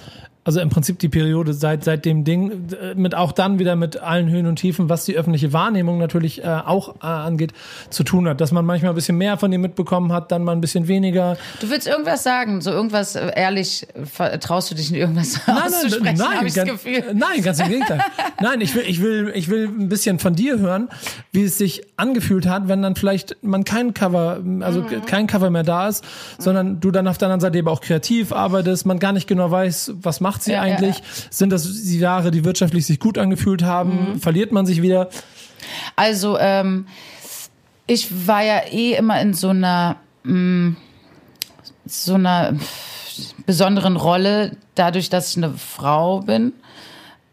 [0.44, 3.98] also im Prinzip die Periode seit, seit dem Ding, äh, mit auch dann wieder mit
[4.02, 7.54] allen Höhen und Tiefen, was die öffentliche Wahrnehmung natürlich äh, auch äh, angeht,
[7.90, 8.42] zu tun hat.
[8.42, 11.38] Dass man manchmal ein bisschen mehr von dem mitbekommen hat, dann mal ein bisschen weniger.
[11.60, 13.86] Du willst irgendwas sagen, so irgendwas äh, ehrlich,
[14.40, 17.04] traust du dich nicht irgendwas Nein, auszusprechen, nein, habe ich das ganz, Gefühl.
[17.14, 18.00] nein, ganz im Gegenteil.
[18.42, 20.90] nein, ich will, ich will, ich will ein bisschen von dir hören,
[21.32, 25.06] wie es sich angefühlt hat, wenn dann vielleicht man kein Cover, also Mhm.
[25.06, 26.04] kein Cover mehr da ist,
[26.40, 29.52] sondern du dann auf der anderen Seite eben auch kreativ arbeitest, man gar nicht genau
[29.52, 30.98] weiß, was macht sie Ja, eigentlich?
[30.98, 31.04] ja.
[31.30, 34.14] Sind das die Jahre, die wirtschaftlich sich gut angefühlt haben?
[34.14, 34.20] Mhm.
[34.22, 35.10] Verliert man sich wieder?
[35.96, 36.88] Also, ähm,
[37.88, 40.76] ich war ja eh immer in so einer, mh,
[41.86, 42.54] so einer
[43.46, 46.54] besonderen Rolle, dadurch, dass ich eine Frau bin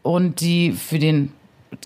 [0.02, 1.32] und die für den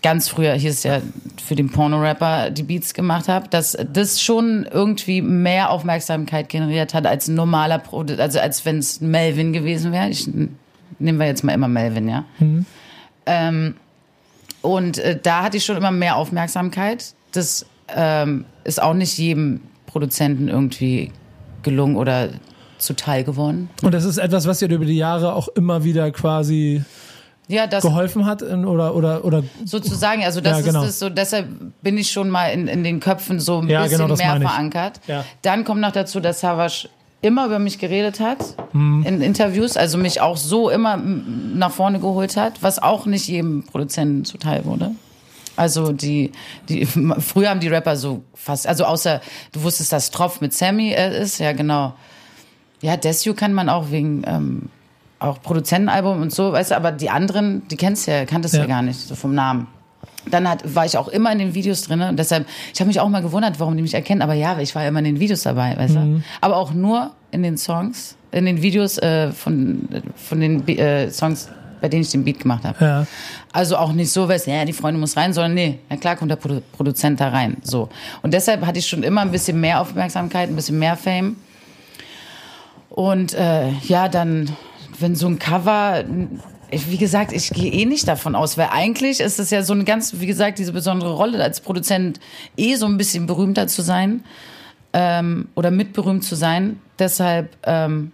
[0.01, 1.01] ganz früher hieß es ja
[1.45, 7.07] für den Porno-Rapper die Beats gemacht habe, dass das schon irgendwie mehr Aufmerksamkeit generiert hat
[7.07, 10.09] als ein normaler Produkt, also als wenn es Melvin gewesen wäre.
[10.09, 10.29] Ich
[11.03, 12.25] nehmen wir jetzt mal immer Melvin, ja.
[13.27, 13.75] Ähm,
[14.63, 17.15] und äh, da hatte ich schon immer mehr Aufmerksamkeit.
[17.33, 21.11] Das ähm, ist auch nicht jedem Produzenten irgendwie
[21.63, 22.31] gelungen oder
[22.79, 23.71] zuteil geworden.
[23.83, 26.83] Und das ist etwas, was dir über die Jahre auch immer wieder quasi
[27.49, 30.83] Ja, das geholfen hat in, oder oder oder sozusagen, also das Ja, genau.
[30.83, 31.47] ist es so, deshalb
[31.83, 34.41] bin ich schon mal in, in den Köpfen so ein Ja, bisschen genau, das mehr
[34.41, 35.01] verankert.
[35.43, 36.89] Dann kommt noch dazu, dass Savage
[37.23, 39.05] immer über mich geredet hat Mhm.
[39.07, 43.65] in Interviews, also mich auch so immer nach vorne geholt hat, was auch nicht jedem
[43.65, 44.91] Produzenten zuteil wurde.
[45.57, 46.33] Also die,
[46.69, 46.87] die
[47.19, 49.21] früher haben die Rapper so fast, also außer
[49.53, 51.95] du wusstest, dass Tropf mit Sammy äh, ist, ja genau.
[52.81, 54.69] Ja, Desu kann man auch wegen ähm,
[55.21, 58.61] auch Produzentenalbum und so, weißt du, aber die anderen, die kennst ja, kanntest ja.
[58.63, 58.67] Ja.
[58.67, 59.69] gar nicht, so vom Namen.
[60.31, 63.01] Dann hat, war ich auch immer in den Videos drin und deshalb, ich habe mich
[63.01, 65.43] auch mal gewundert, warum die mich erkennen, aber ja, ich war immer in den Videos
[65.43, 66.23] dabei, weißt du.
[66.41, 71.49] Aber auch nur in den Songs, in den Videos äh, von, von den äh, Songs,
[71.81, 72.85] bei denen ich den Beat gemacht habe.
[72.85, 73.07] ja.
[73.53, 76.17] Also auch nicht so, weißt du, ja, die Freundin muss rein, sondern nee, na klar
[76.17, 77.57] kommt der Produ Produzent da rein.
[77.63, 77.89] So.
[78.23, 81.37] Und deshalb hatte ich schon immer ein bisschen mehr Aufmerksamkeit, ein bisschen mehr Fame.
[82.89, 84.51] Und äh, ja, dann,
[84.99, 86.05] wenn so ein Cover,
[86.73, 89.73] ich, wie gesagt, ich gehe eh nicht davon aus, weil eigentlich ist es ja so
[89.75, 92.19] eine ganz, wie gesagt, diese besondere Rolle als Produzent
[92.57, 94.25] eh so ein bisschen berühmter zu sein
[94.93, 96.81] ähm, oder mitberühmt zu sein.
[96.99, 98.13] Deshalb ähm,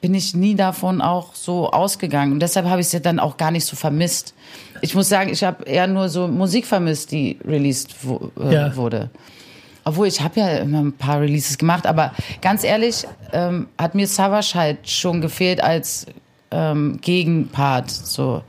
[0.00, 2.32] bin ich nie davon auch so ausgegangen.
[2.32, 4.34] Und deshalb habe ich es ja dann auch gar nicht so vermisst.
[4.80, 8.76] Ich muss sagen, ich habe eher nur so Musik vermisst, die released wo, äh, Ja.
[8.76, 9.10] wurde.
[9.84, 14.06] Obwohl, ich habe ja immer ein paar Releases gemacht, aber ganz ehrlich, ähm, hat mir
[14.06, 16.06] Savage halt schon gefehlt als
[16.50, 18.42] ähm, Gegenpart, so.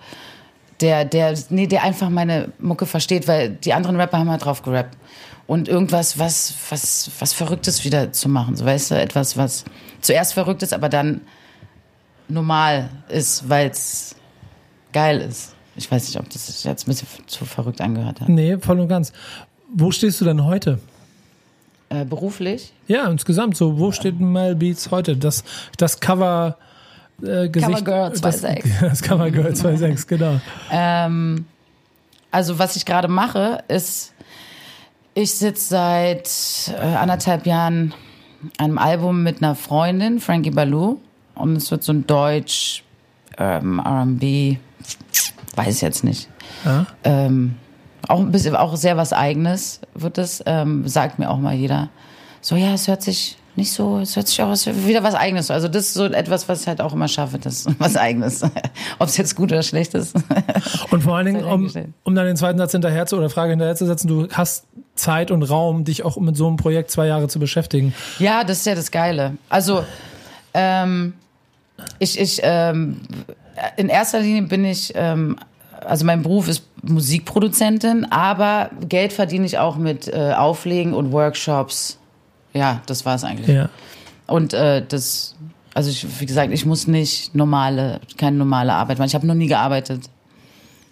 [0.79, 4.63] Der, der, nee, der einfach meine Mucke versteht, weil die anderen Rapper haben halt drauf
[4.63, 4.97] gerappt.
[5.45, 9.65] Und irgendwas, was, was, was Verrücktes wieder zu machen, so weißt du, etwas, was
[9.99, 11.21] zuerst verrückt ist, aber dann
[12.27, 14.15] normal ist, weil es
[14.93, 15.53] geil ist.
[15.75, 18.29] Ich weiß nicht, ob das jetzt ein bisschen zu verrückt angehört hat.
[18.29, 19.13] Nee, voll und ganz.
[19.73, 20.79] Wo stehst du denn heute?
[21.89, 22.73] Äh, beruflich?
[22.87, 23.77] Ja, insgesamt so.
[23.77, 25.15] Wo steht Mel Beats heute?
[25.15, 25.43] Das,
[25.77, 26.57] das Cover
[27.23, 27.85] äh, Gesicht.
[27.85, 28.63] Covergirl das, 2.6.
[28.81, 30.39] das Covergirl 2.6, genau.
[30.71, 31.45] Ähm,
[32.31, 34.13] also was ich gerade mache, ist,
[35.13, 36.29] ich sitze seit
[36.77, 37.93] äh, anderthalb Jahren
[38.57, 40.99] an einem Album mit einer Freundin, Frankie Baloo.
[41.35, 42.83] Und es wird so ein Deutsch,
[43.37, 44.57] ähm, R&B,
[45.55, 46.29] weiß ich jetzt nicht.
[46.65, 46.85] Ja.
[47.03, 47.55] Ähm,
[48.07, 51.89] auch ein bisschen, auch sehr was Eigenes wird es, ähm, sagt mir auch mal jeder.
[52.41, 55.51] So, ja, es hört sich nicht so, es hört sich auch wird wieder was Eigenes.
[55.51, 58.43] Also das ist so etwas, was ich halt auch immer schaffe, das was Eigenes.
[58.99, 60.15] Ob es jetzt gut oder schlecht ist.
[60.89, 61.69] Und vor allen Dingen, um,
[62.03, 65.31] um dann den zweiten Satz hinterher zu oder Frage hinterher zu setzen, du hast Zeit
[65.31, 67.93] und Raum, dich auch mit so einem Projekt zwei Jahre zu beschäftigen.
[68.19, 69.37] Ja, das ist ja das Geile.
[69.49, 69.83] Also,
[70.53, 71.13] ähm,
[71.99, 73.01] ich, ich, ähm,
[73.77, 75.37] in erster Linie bin ich, ähm,
[75.85, 81.97] also mein Beruf ist Musikproduzentin, aber Geld verdiene ich auch mit äh, Auflegen und Workshops.
[82.53, 83.55] Ja, das war es eigentlich.
[83.55, 83.69] Ja.
[84.27, 85.35] Und äh, das,
[85.73, 89.07] also ich, wie gesagt, ich muss nicht normale, keine normale Arbeit machen.
[89.07, 90.09] Ich habe noch nie gearbeitet.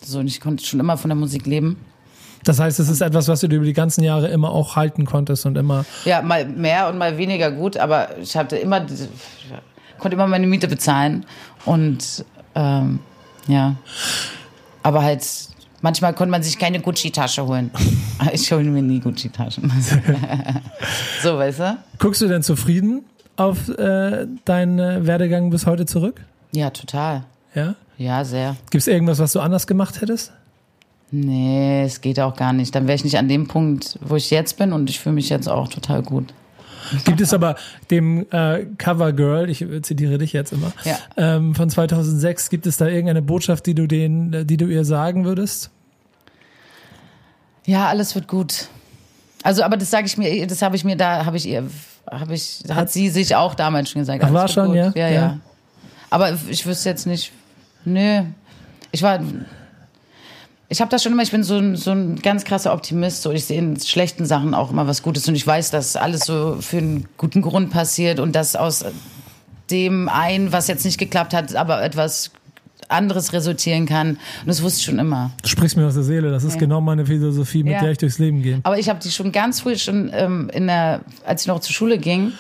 [0.04, 1.78] So, und ich konnte schon immer von der Musik leben.
[2.44, 5.46] Das heißt, es ist etwas, was du über die ganzen Jahre immer auch halten konntest
[5.46, 5.86] und immer.
[6.06, 8.86] Ja, mal mehr und mal weniger gut, aber ich hatte immer,
[9.98, 11.26] konnte immer meine Miete bezahlen
[11.66, 12.24] und
[12.56, 13.00] ähm,
[13.48, 13.76] ja.
[14.84, 15.26] Aber halt,
[15.82, 17.72] manchmal konnte man sich keine Gucci-Tasche holen.
[18.34, 19.72] Ich hole mir nie Gucci-Taschen.
[21.24, 21.78] so, weißt du?
[22.00, 23.06] Guckst du denn zufrieden
[23.38, 26.20] auf äh, deinen Werdegang bis heute zurück?
[26.52, 27.24] Ja, total.
[27.56, 27.76] Ja?
[27.98, 28.58] Ja, sehr.
[28.72, 30.34] Gibt es irgendwas, was du anders gemacht hättest?
[31.12, 32.76] Nee, es geht auch gar nicht.
[32.76, 35.30] Dann wäre ich nicht an dem Punkt, wo ich jetzt bin und ich fühle mich
[35.30, 36.34] jetzt auch total gut.
[37.06, 37.56] Gibt es aber
[37.92, 40.98] dem äh, Cover Girl, ich zitiere dich jetzt immer, Ja.
[41.18, 45.26] ähm, von 2006, gibt es da irgendeine Botschaft, die du den, die du ihr sagen
[45.26, 45.70] würdest?
[47.66, 48.68] Ja, alles wird gut.
[49.44, 51.64] Also, aber das sage ich mir, das habe ich mir da, habe ich ihr,
[52.10, 54.24] habe ich, hat sie sich auch damals schon gesagt.
[54.24, 54.76] Ach, war schon, gut.
[54.76, 54.92] ja?
[54.96, 55.08] ja?
[55.08, 55.12] Ja.
[55.12, 55.40] Ja,
[56.10, 57.32] Aber ich wüsste jetzt nicht,
[57.86, 58.24] nö.
[58.92, 59.20] Ich war,
[60.70, 63.24] ich habe das schon immer, ich bin so ein, so ein ganz krasser Optimist.
[63.24, 66.22] So, ich sehe in schlechten Sachen auch immer was Gutes und ich weiß, dass alles
[66.22, 68.86] so für einen guten Grund passiert und dass aus
[69.72, 72.32] dem ein, was jetzt nicht geklappt hat, aber etwas
[72.88, 74.12] anderes resultieren kann.
[74.42, 75.32] Und das wusste ich schon immer.
[75.44, 77.82] Du sprichst mir aus der Seele, das ist genau meine Philosophie, mit Ja.
[77.82, 78.60] der ich durchs Leben gehe.
[78.64, 81.74] Aber ich habe die schon ganz früh, schon ähm, in der, als ich noch zur
[81.74, 82.32] Schule ging,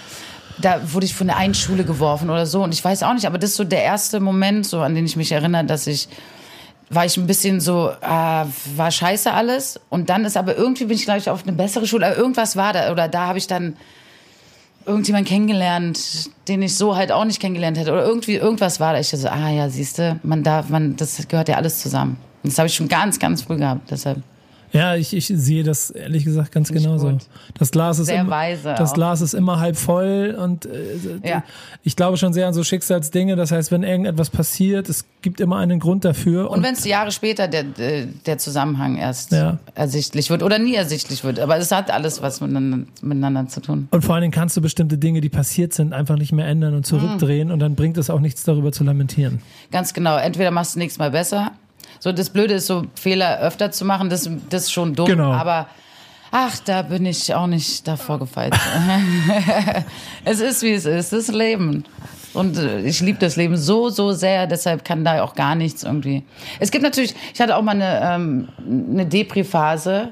[0.59, 2.63] da wurde ich von der einen Schule geworfen oder so.
[2.63, 5.05] Und ich weiß auch nicht, aber das ist so der erste Moment, so an den
[5.05, 6.09] ich mich erinnere, dass ich
[6.89, 9.79] war ich ein bisschen so, äh, war scheiße alles.
[9.89, 12.07] Und dann ist aber irgendwie bin ich, glaube ich, auf eine bessere Schule.
[12.07, 12.91] Aber irgendwas war da.
[12.91, 13.77] Oder da habe ich dann
[14.85, 17.91] irgendjemand kennengelernt, den ich so halt auch nicht kennengelernt hätte.
[17.91, 18.99] Oder irgendwie irgendwas war da.
[18.99, 22.17] Ich so, ah ja, siehste, man darf, man, das gehört ja alles zusammen.
[22.43, 23.91] Das habe ich schon ganz, ganz früh gehabt.
[23.91, 24.23] Deshalb.
[24.71, 27.09] Ja, ich, ich sehe das ehrlich gesagt ganz genauso.
[27.11, 27.21] gut.
[27.57, 28.93] Das Glas ist Sehr immer, weise das auch.
[28.93, 31.43] Glas ist immer halb voll und äh, Ja.
[31.83, 33.35] ich glaube schon sehr an so Schicksalsdinge.
[33.35, 36.51] Das heißt, wenn irgendetwas passiert, es gibt immer einen Grund dafür.
[36.51, 39.57] Und wenn es Jahre später der, der der Zusammenhang erst Ja.
[39.75, 41.39] ersichtlich wird oder nie ersichtlich wird.
[41.39, 43.87] Aber es hat alles was miteinander, miteinander zu tun.
[43.91, 46.75] Und vor allen Dingen kannst du bestimmte Dinge, die passiert sind, einfach nicht mehr ändern
[46.75, 47.53] und zurückdrehen Mhm.
[47.53, 49.41] und dann bringt es auch nichts darüber zu lamentieren.
[49.71, 50.17] Ganz genau.
[50.17, 51.51] Entweder machst du nächstes Mal besser.
[51.99, 55.07] So, das Blöde ist, so Fehler öfter zu machen, das, das ist schon dumm.
[55.07, 55.31] Genau.
[55.31, 55.67] Aber
[56.31, 58.53] ach, da bin ich auch nicht davor gefeit.
[60.25, 61.11] es ist, wie es ist.
[61.11, 61.83] Das ist Leben.
[62.33, 65.83] Und äh, ich liebe das Leben so, so sehr, deshalb kann da auch gar nichts
[65.83, 66.23] irgendwie.
[66.59, 70.11] Es gibt natürlich, ich hatte auch mal eine, ähm, eine Depri-Phase,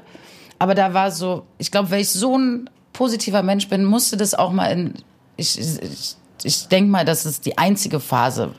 [0.58, 4.34] aber da war so, ich glaube, weil ich so ein positiver Mensch bin, musste das
[4.34, 4.94] auch mal in,
[5.36, 8.50] ich, ich, ich denke mal, dass es die einzige Phase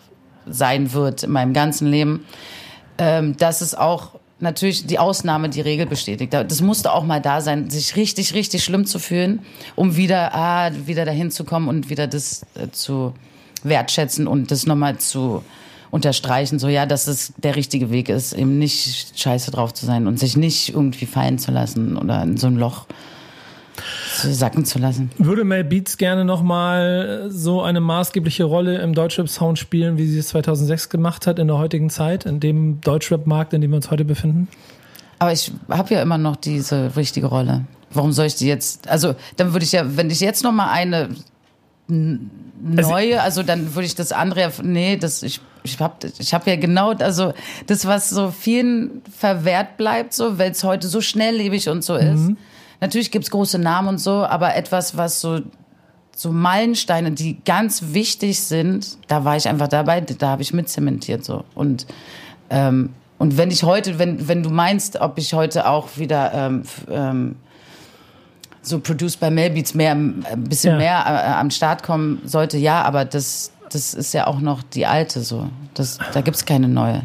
[0.47, 2.25] sein wird in meinem ganzen Leben,
[2.99, 6.33] ähm, dass es auch natürlich die Ausnahme die Regel bestätigt.
[6.33, 9.39] Das musste auch mal da sein, sich richtig, richtig schlimm zu fühlen,
[9.75, 13.13] um wieder, ah, wieder dahin zu kommen und wieder das äh, zu
[13.63, 15.43] wertschätzen und das nochmal zu
[15.91, 20.05] unterstreichen, so ja, dass es der richtige Weg ist, eben nicht scheiße drauf zu sein
[20.05, 22.85] und sich nicht irgendwie fallen zu lassen oder in so ein Loch
[24.21, 25.11] sacken zu lassen.
[25.17, 30.29] Würde Mel Beats gerne nochmal so eine maßgebliche Rolle im Deutschrap-Sound spielen, wie sie es
[30.29, 34.05] 2006 gemacht hat in der heutigen Zeit, in dem Deutschrap-Markt, in dem wir uns heute
[34.05, 34.47] befinden?
[35.19, 37.65] Aber ich habe ja immer noch diese richtige Rolle.
[37.91, 38.87] Warum soll ich die jetzt?
[38.87, 41.09] Also dann würde ich ja, wenn ich jetzt noch mal eine
[41.89, 42.29] n-
[42.61, 46.47] neue, also dann würde ich das andere, ja- nee, das ich ich habe ich hab
[46.47, 47.33] ja genau, also
[47.67, 52.31] das was so vielen verwehrt bleibt, so weil es heute so schnelllebig und so ist.
[52.81, 55.41] Natürlich gibt's große Namen und so, aber etwas, was so
[56.15, 61.23] so Meilensteine, die ganz wichtig sind, da war ich einfach dabei, da habe ich mitzementiert
[61.23, 61.85] so und
[62.49, 66.63] ähm, und wenn ich heute, wenn wenn du meinst, ob ich heute auch wieder ähm,
[66.89, 67.35] ähm,
[68.61, 70.77] so produced by Melbeats mehr, ein bisschen Ja.
[70.77, 74.85] mehr äh, am Start kommen sollte, ja, aber das das ist ja auch noch die
[74.87, 75.47] alte so.
[75.75, 77.03] Das, da gibt's keine neue.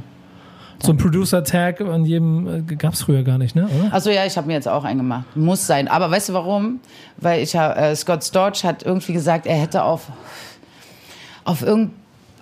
[0.83, 3.67] So ein Producer-Tag an jedem äh, gab es früher gar nicht, ne?
[3.69, 3.93] Oder?
[3.93, 5.25] Also ja, ich habe mir jetzt auch einen gemacht.
[5.37, 5.89] Muss sein.
[5.89, 6.81] Aber weißt du warum?
[7.17, 10.09] Weil ich äh, Scott Storch hat irgendwie gesagt, er hätte auf
[11.45, 11.95] auf irgendein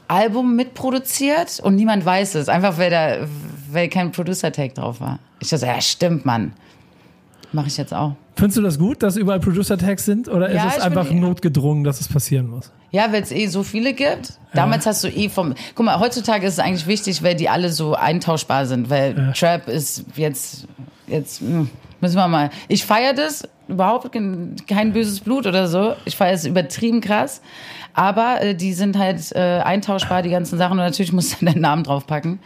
[0.09, 2.49] Album mitproduziert und niemand weiß es.
[2.49, 3.27] Einfach weil da
[3.71, 5.19] weil kein Producer-Tag drauf war.
[5.41, 6.53] Ich dachte, ja, stimmt, Mann.
[7.53, 8.15] Mache ich jetzt auch.
[8.37, 10.29] Findest du das gut, dass überall Producer-Tags sind?
[10.29, 12.71] Oder Ja, ist es bin- einfach notgedrungen, dass es passieren muss?
[12.93, 14.35] Ja, weil es eh so viele gibt.
[14.53, 15.55] Damals hast du eh vom.
[15.75, 19.67] Guck mal, heutzutage ist es eigentlich wichtig, weil die alle so eintauschbar sind, weil Trap
[19.69, 20.69] ist jetzt
[21.07, 21.71] jetzt hm,
[22.03, 22.51] müssen wir mal.
[22.69, 25.95] Ich feiere das überhaupt kein kein böses Blut oder so.
[26.05, 27.41] Ich feiere es übertrieben krass,
[27.95, 31.63] aber äh, die sind halt äh, eintauschbar die ganzen Sachen und natürlich musst du deinen
[31.63, 32.41] Namen draufpacken.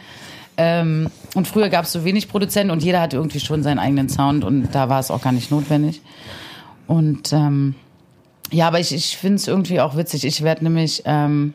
[0.55, 4.07] Ähm, und früher gab es so wenig Produzenten und jeder hatte irgendwie schon seinen eigenen
[4.07, 6.01] Sound und da war es auch gar nicht notwendig.
[6.87, 7.75] Und ähm,
[8.51, 10.25] ja, aber ich, ich finde es irgendwie auch witzig.
[10.25, 11.53] Ich werde nämlich ähm,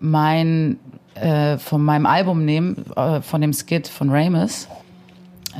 [0.00, 0.78] mein
[1.14, 4.68] äh, von meinem Album nehmen, äh, von dem Skit von Ramus.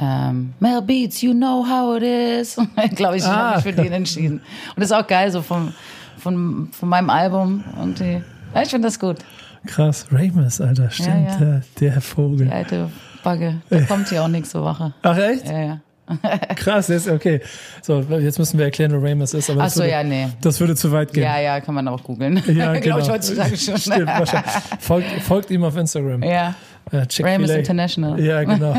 [0.00, 2.56] Ähm, Mel Beats, you know how it is.
[2.96, 3.54] Glaube ich, ich Ah.
[3.54, 4.38] habe mich für den entschieden.
[4.38, 5.72] Und das ist auch geil, so vom,
[6.18, 7.62] von, von meinem Album.
[7.78, 8.20] Irgendwie.
[8.54, 9.18] Ja, ich finde das gut.
[9.66, 11.36] Krass, Ramus, Alter, stimmt, ja.
[11.38, 12.46] Der, der Vogel.
[12.46, 12.90] Die alte
[13.22, 13.60] Bagge.
[13.70, 14.92] Der kommt hier auch nächste Woche.
[15.02, 15.46] Ach echt?
[15.48, 15.80] Ja, ja.
[16.56, 17.40] Krass, jetzt, okay.
[17.82, 19.50] So, jetzt müssen wir erklären, wer Ramus ist.
[19.50, 20.28] Aber Ach so, würde, ja, nee.
[20.40, 21.22] Das würde zu weit gehen.
[21.22, 22.42] Ja, ja, kann man auch googeln.
[22.46, 22.80] Ja, genau.
[22.80, 23.78] Glaube ich heutzutage schon.
[23.78, 24.52] Stimmt, wahrscheinlich.
[24.80, 26.22] Folgt, folgt ihm auf Instagram.
[26.22, 26.54] Ja.
[26.90, 27.06] Äh.
[27.20, 28.20] Ramus International.
[28.20, 28.74] Ja, genau.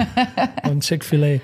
[0.70, 1.40] Und Chick-fil-A.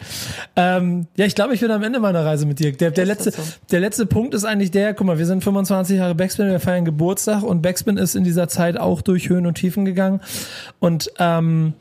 [0.55, 2.71] Ähm, ja, ich glaube, ich bin am Ende meiner Reise mit dir.
[2.71, 3.41] Der, der, letzte, so?
[3.71, 6.85] der letzte Punkt ist eigentlich der, guck mal, wir sind 25 Jahre Backspin, wir feiern
[6.85, 10.21] Geburtstag und Backspin ist in dieser Zeit auch durch Höhen und Tiefen gegangen.
[10.79, 11.73] Und ähm,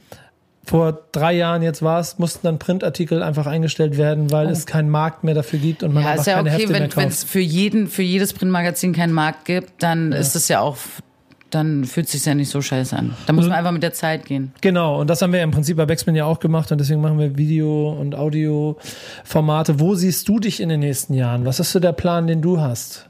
[0.64, 4.90] vor drei Jahren jetzt war es, mussten dann Printartikel einfach eingestellt werden, weil es keinen
[4.90, 6.06] Markt mehr dafür gibt und man Oh.
[6.06, 7.08] Ja, einfach ist ja keine okay, Hefte mehr wenn kauft.
[7.08, 10.76] es für jeden, für jedes Printmagazin keinen Markt gibt, dann ist es ja auch,
[11.48, 13.16] dann fühlt es sich ja nicht so scheiße an.
[13.26, 14.52] Da muss man einfach mit der Zeit gehen.
[14.60, 17.18] Genau, und das haben wir im Prinzip bei Backspin ja auch gemacht und deswegen machen
[17.18, 19.80] wir Video- und Audio-Formate.
[19.80, 21.44] Wo siehst du dich in den nächsten Jahren?
[21.44, 23.06] Was ist so der Plan, den du hast?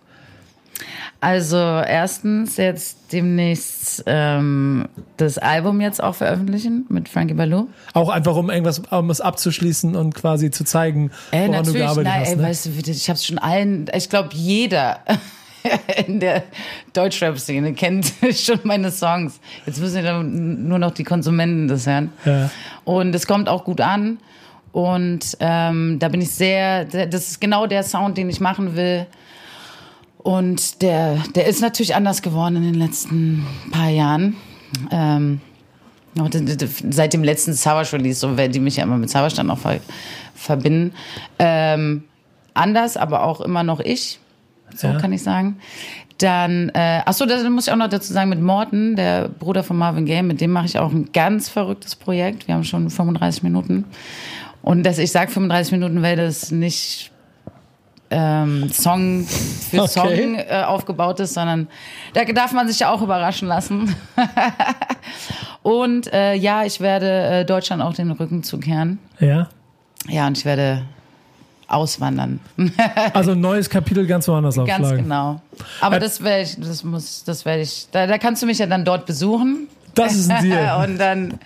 [1.20, 7.68] Also erstens jetzt demnächst ähm, das Album jetzt auch veröffentlichen mit Frankie Ballou.
[7.92, 12.04] Auch einfach, um irgendwas um es abzuschließen und quasi zu zeigen, Ey, woran du gearbeitet
[12.04, 12.28] nein, hast.
[12.30, 12.42] ey, Ne?
[12.42, 15.00] weißt du, ich habe schon allen, ich glaube jeder
[16.06, 16.42] in der
[16.94, 19.40] Deutschrap-Szene kennt schon meine Songs.
[19.66, 22.12] Jetzt müssen ja nur noch die Konsumenten das hören.
[22.24, 22.50] Ja.
[22.84, 24.18] Und es kommt auch gut an.
[24.72, 29.06] Und ähm, da bin ich sehr, das ist genau der Sound, den ich machen will.
[30.22, 34.36] Und der, der ist natürlich anders geworden in den letzten paar Jahren.
[34.90, 35.40] Ähm,
[36.90, 37.52] seit dem letzten
[37.92, 39.80] Release, so weil die mich ja immer mit dann auch ver
[40.34, 40.92] verbinden.
[41.38, 42.04] Ähm,
[42.54, 44.18] anders, aber auch immer noch ich.
[44.74, 44.98] So Ja.
[44.98, 45.58] kann ich sagen.
[46.18, 49.62] Dann, äh, ach so, das muss ich auch noch dazu sagen, mit Morten, der Bruder
[49.62, 52.46] von Marvin Gaye, mit dem mache ich auch ein ganz verrücktes Projekt.
[52.46, 53.84] Wir haben schon 35 Minuten.
[54.62, 57.10] Und dass ich sage 35 Minuten, weil das nicht
[58.10, 59.88] ähm, Song für Okay.
[59.88, 61.68] Song äh, aufgebaut ist, sondern
[62.14, 63.94] da darf man sich ja auch überraschen lassen.
[65.62, 68.98] und äh, ja, ich werde äh, Deutschland auch den Rücken zukehren.
[69.18, 69.48] ja.
[70.08, 70.82] Ja, und ich werde
[71.68, 72.40] auswandern.
[73.12, 75.02] Also ein neues Kapitel ganz woanders Ganz aufschlagen.
[75.04, 75.40] genau.
[75.82, 78.66] Aber das werde ich, das muss, das werde ich, da, da kannst du mich ja
[78.66, 79.68] dann dort besuchen.
[79.94, 80.84] Das ist ein Deal.
[80.84, 81.38] und dann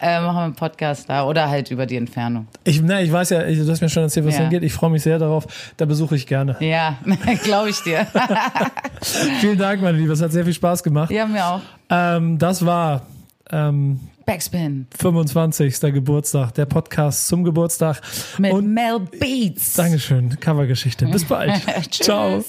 [0.00, 2.46] äh, machen wir einen Podcast da oder halt über die Entfernung.
[2.64, 4.40] Ich, na, ich weiß ja, ich, du hast mir schon erzählt, was Ja.
[4.42, 4.62] hingeht.
[4.62, 5.46] Ich freue mich sehr darauf.
[5.76, 6.56] Da besuche ich gerne.
[6.60, 6.96] Ja,
[7.44, 8.06] glaube ich dir.
[9.40, 10.12] Vielen Dank, meine Liebe.
[10.12, 11.10] Es hat sehr viel Spaß gemacht.
[11.10, 11.60] Ja, mir auch.
[11.90, 13.02] Ähm, das war
[13.50, 15.80] ähm, Backspin 25.
[15.80, 18.00] Geburtstag, der Podcast zum Geburtstag.
[18.38, 19.74] mit Und Mel Beats.
[19.74, 21.06] Dankeschön, Covergeschichte.
[21.06, 21.60] Bis bald.
[21.90, 22.42] Ciao.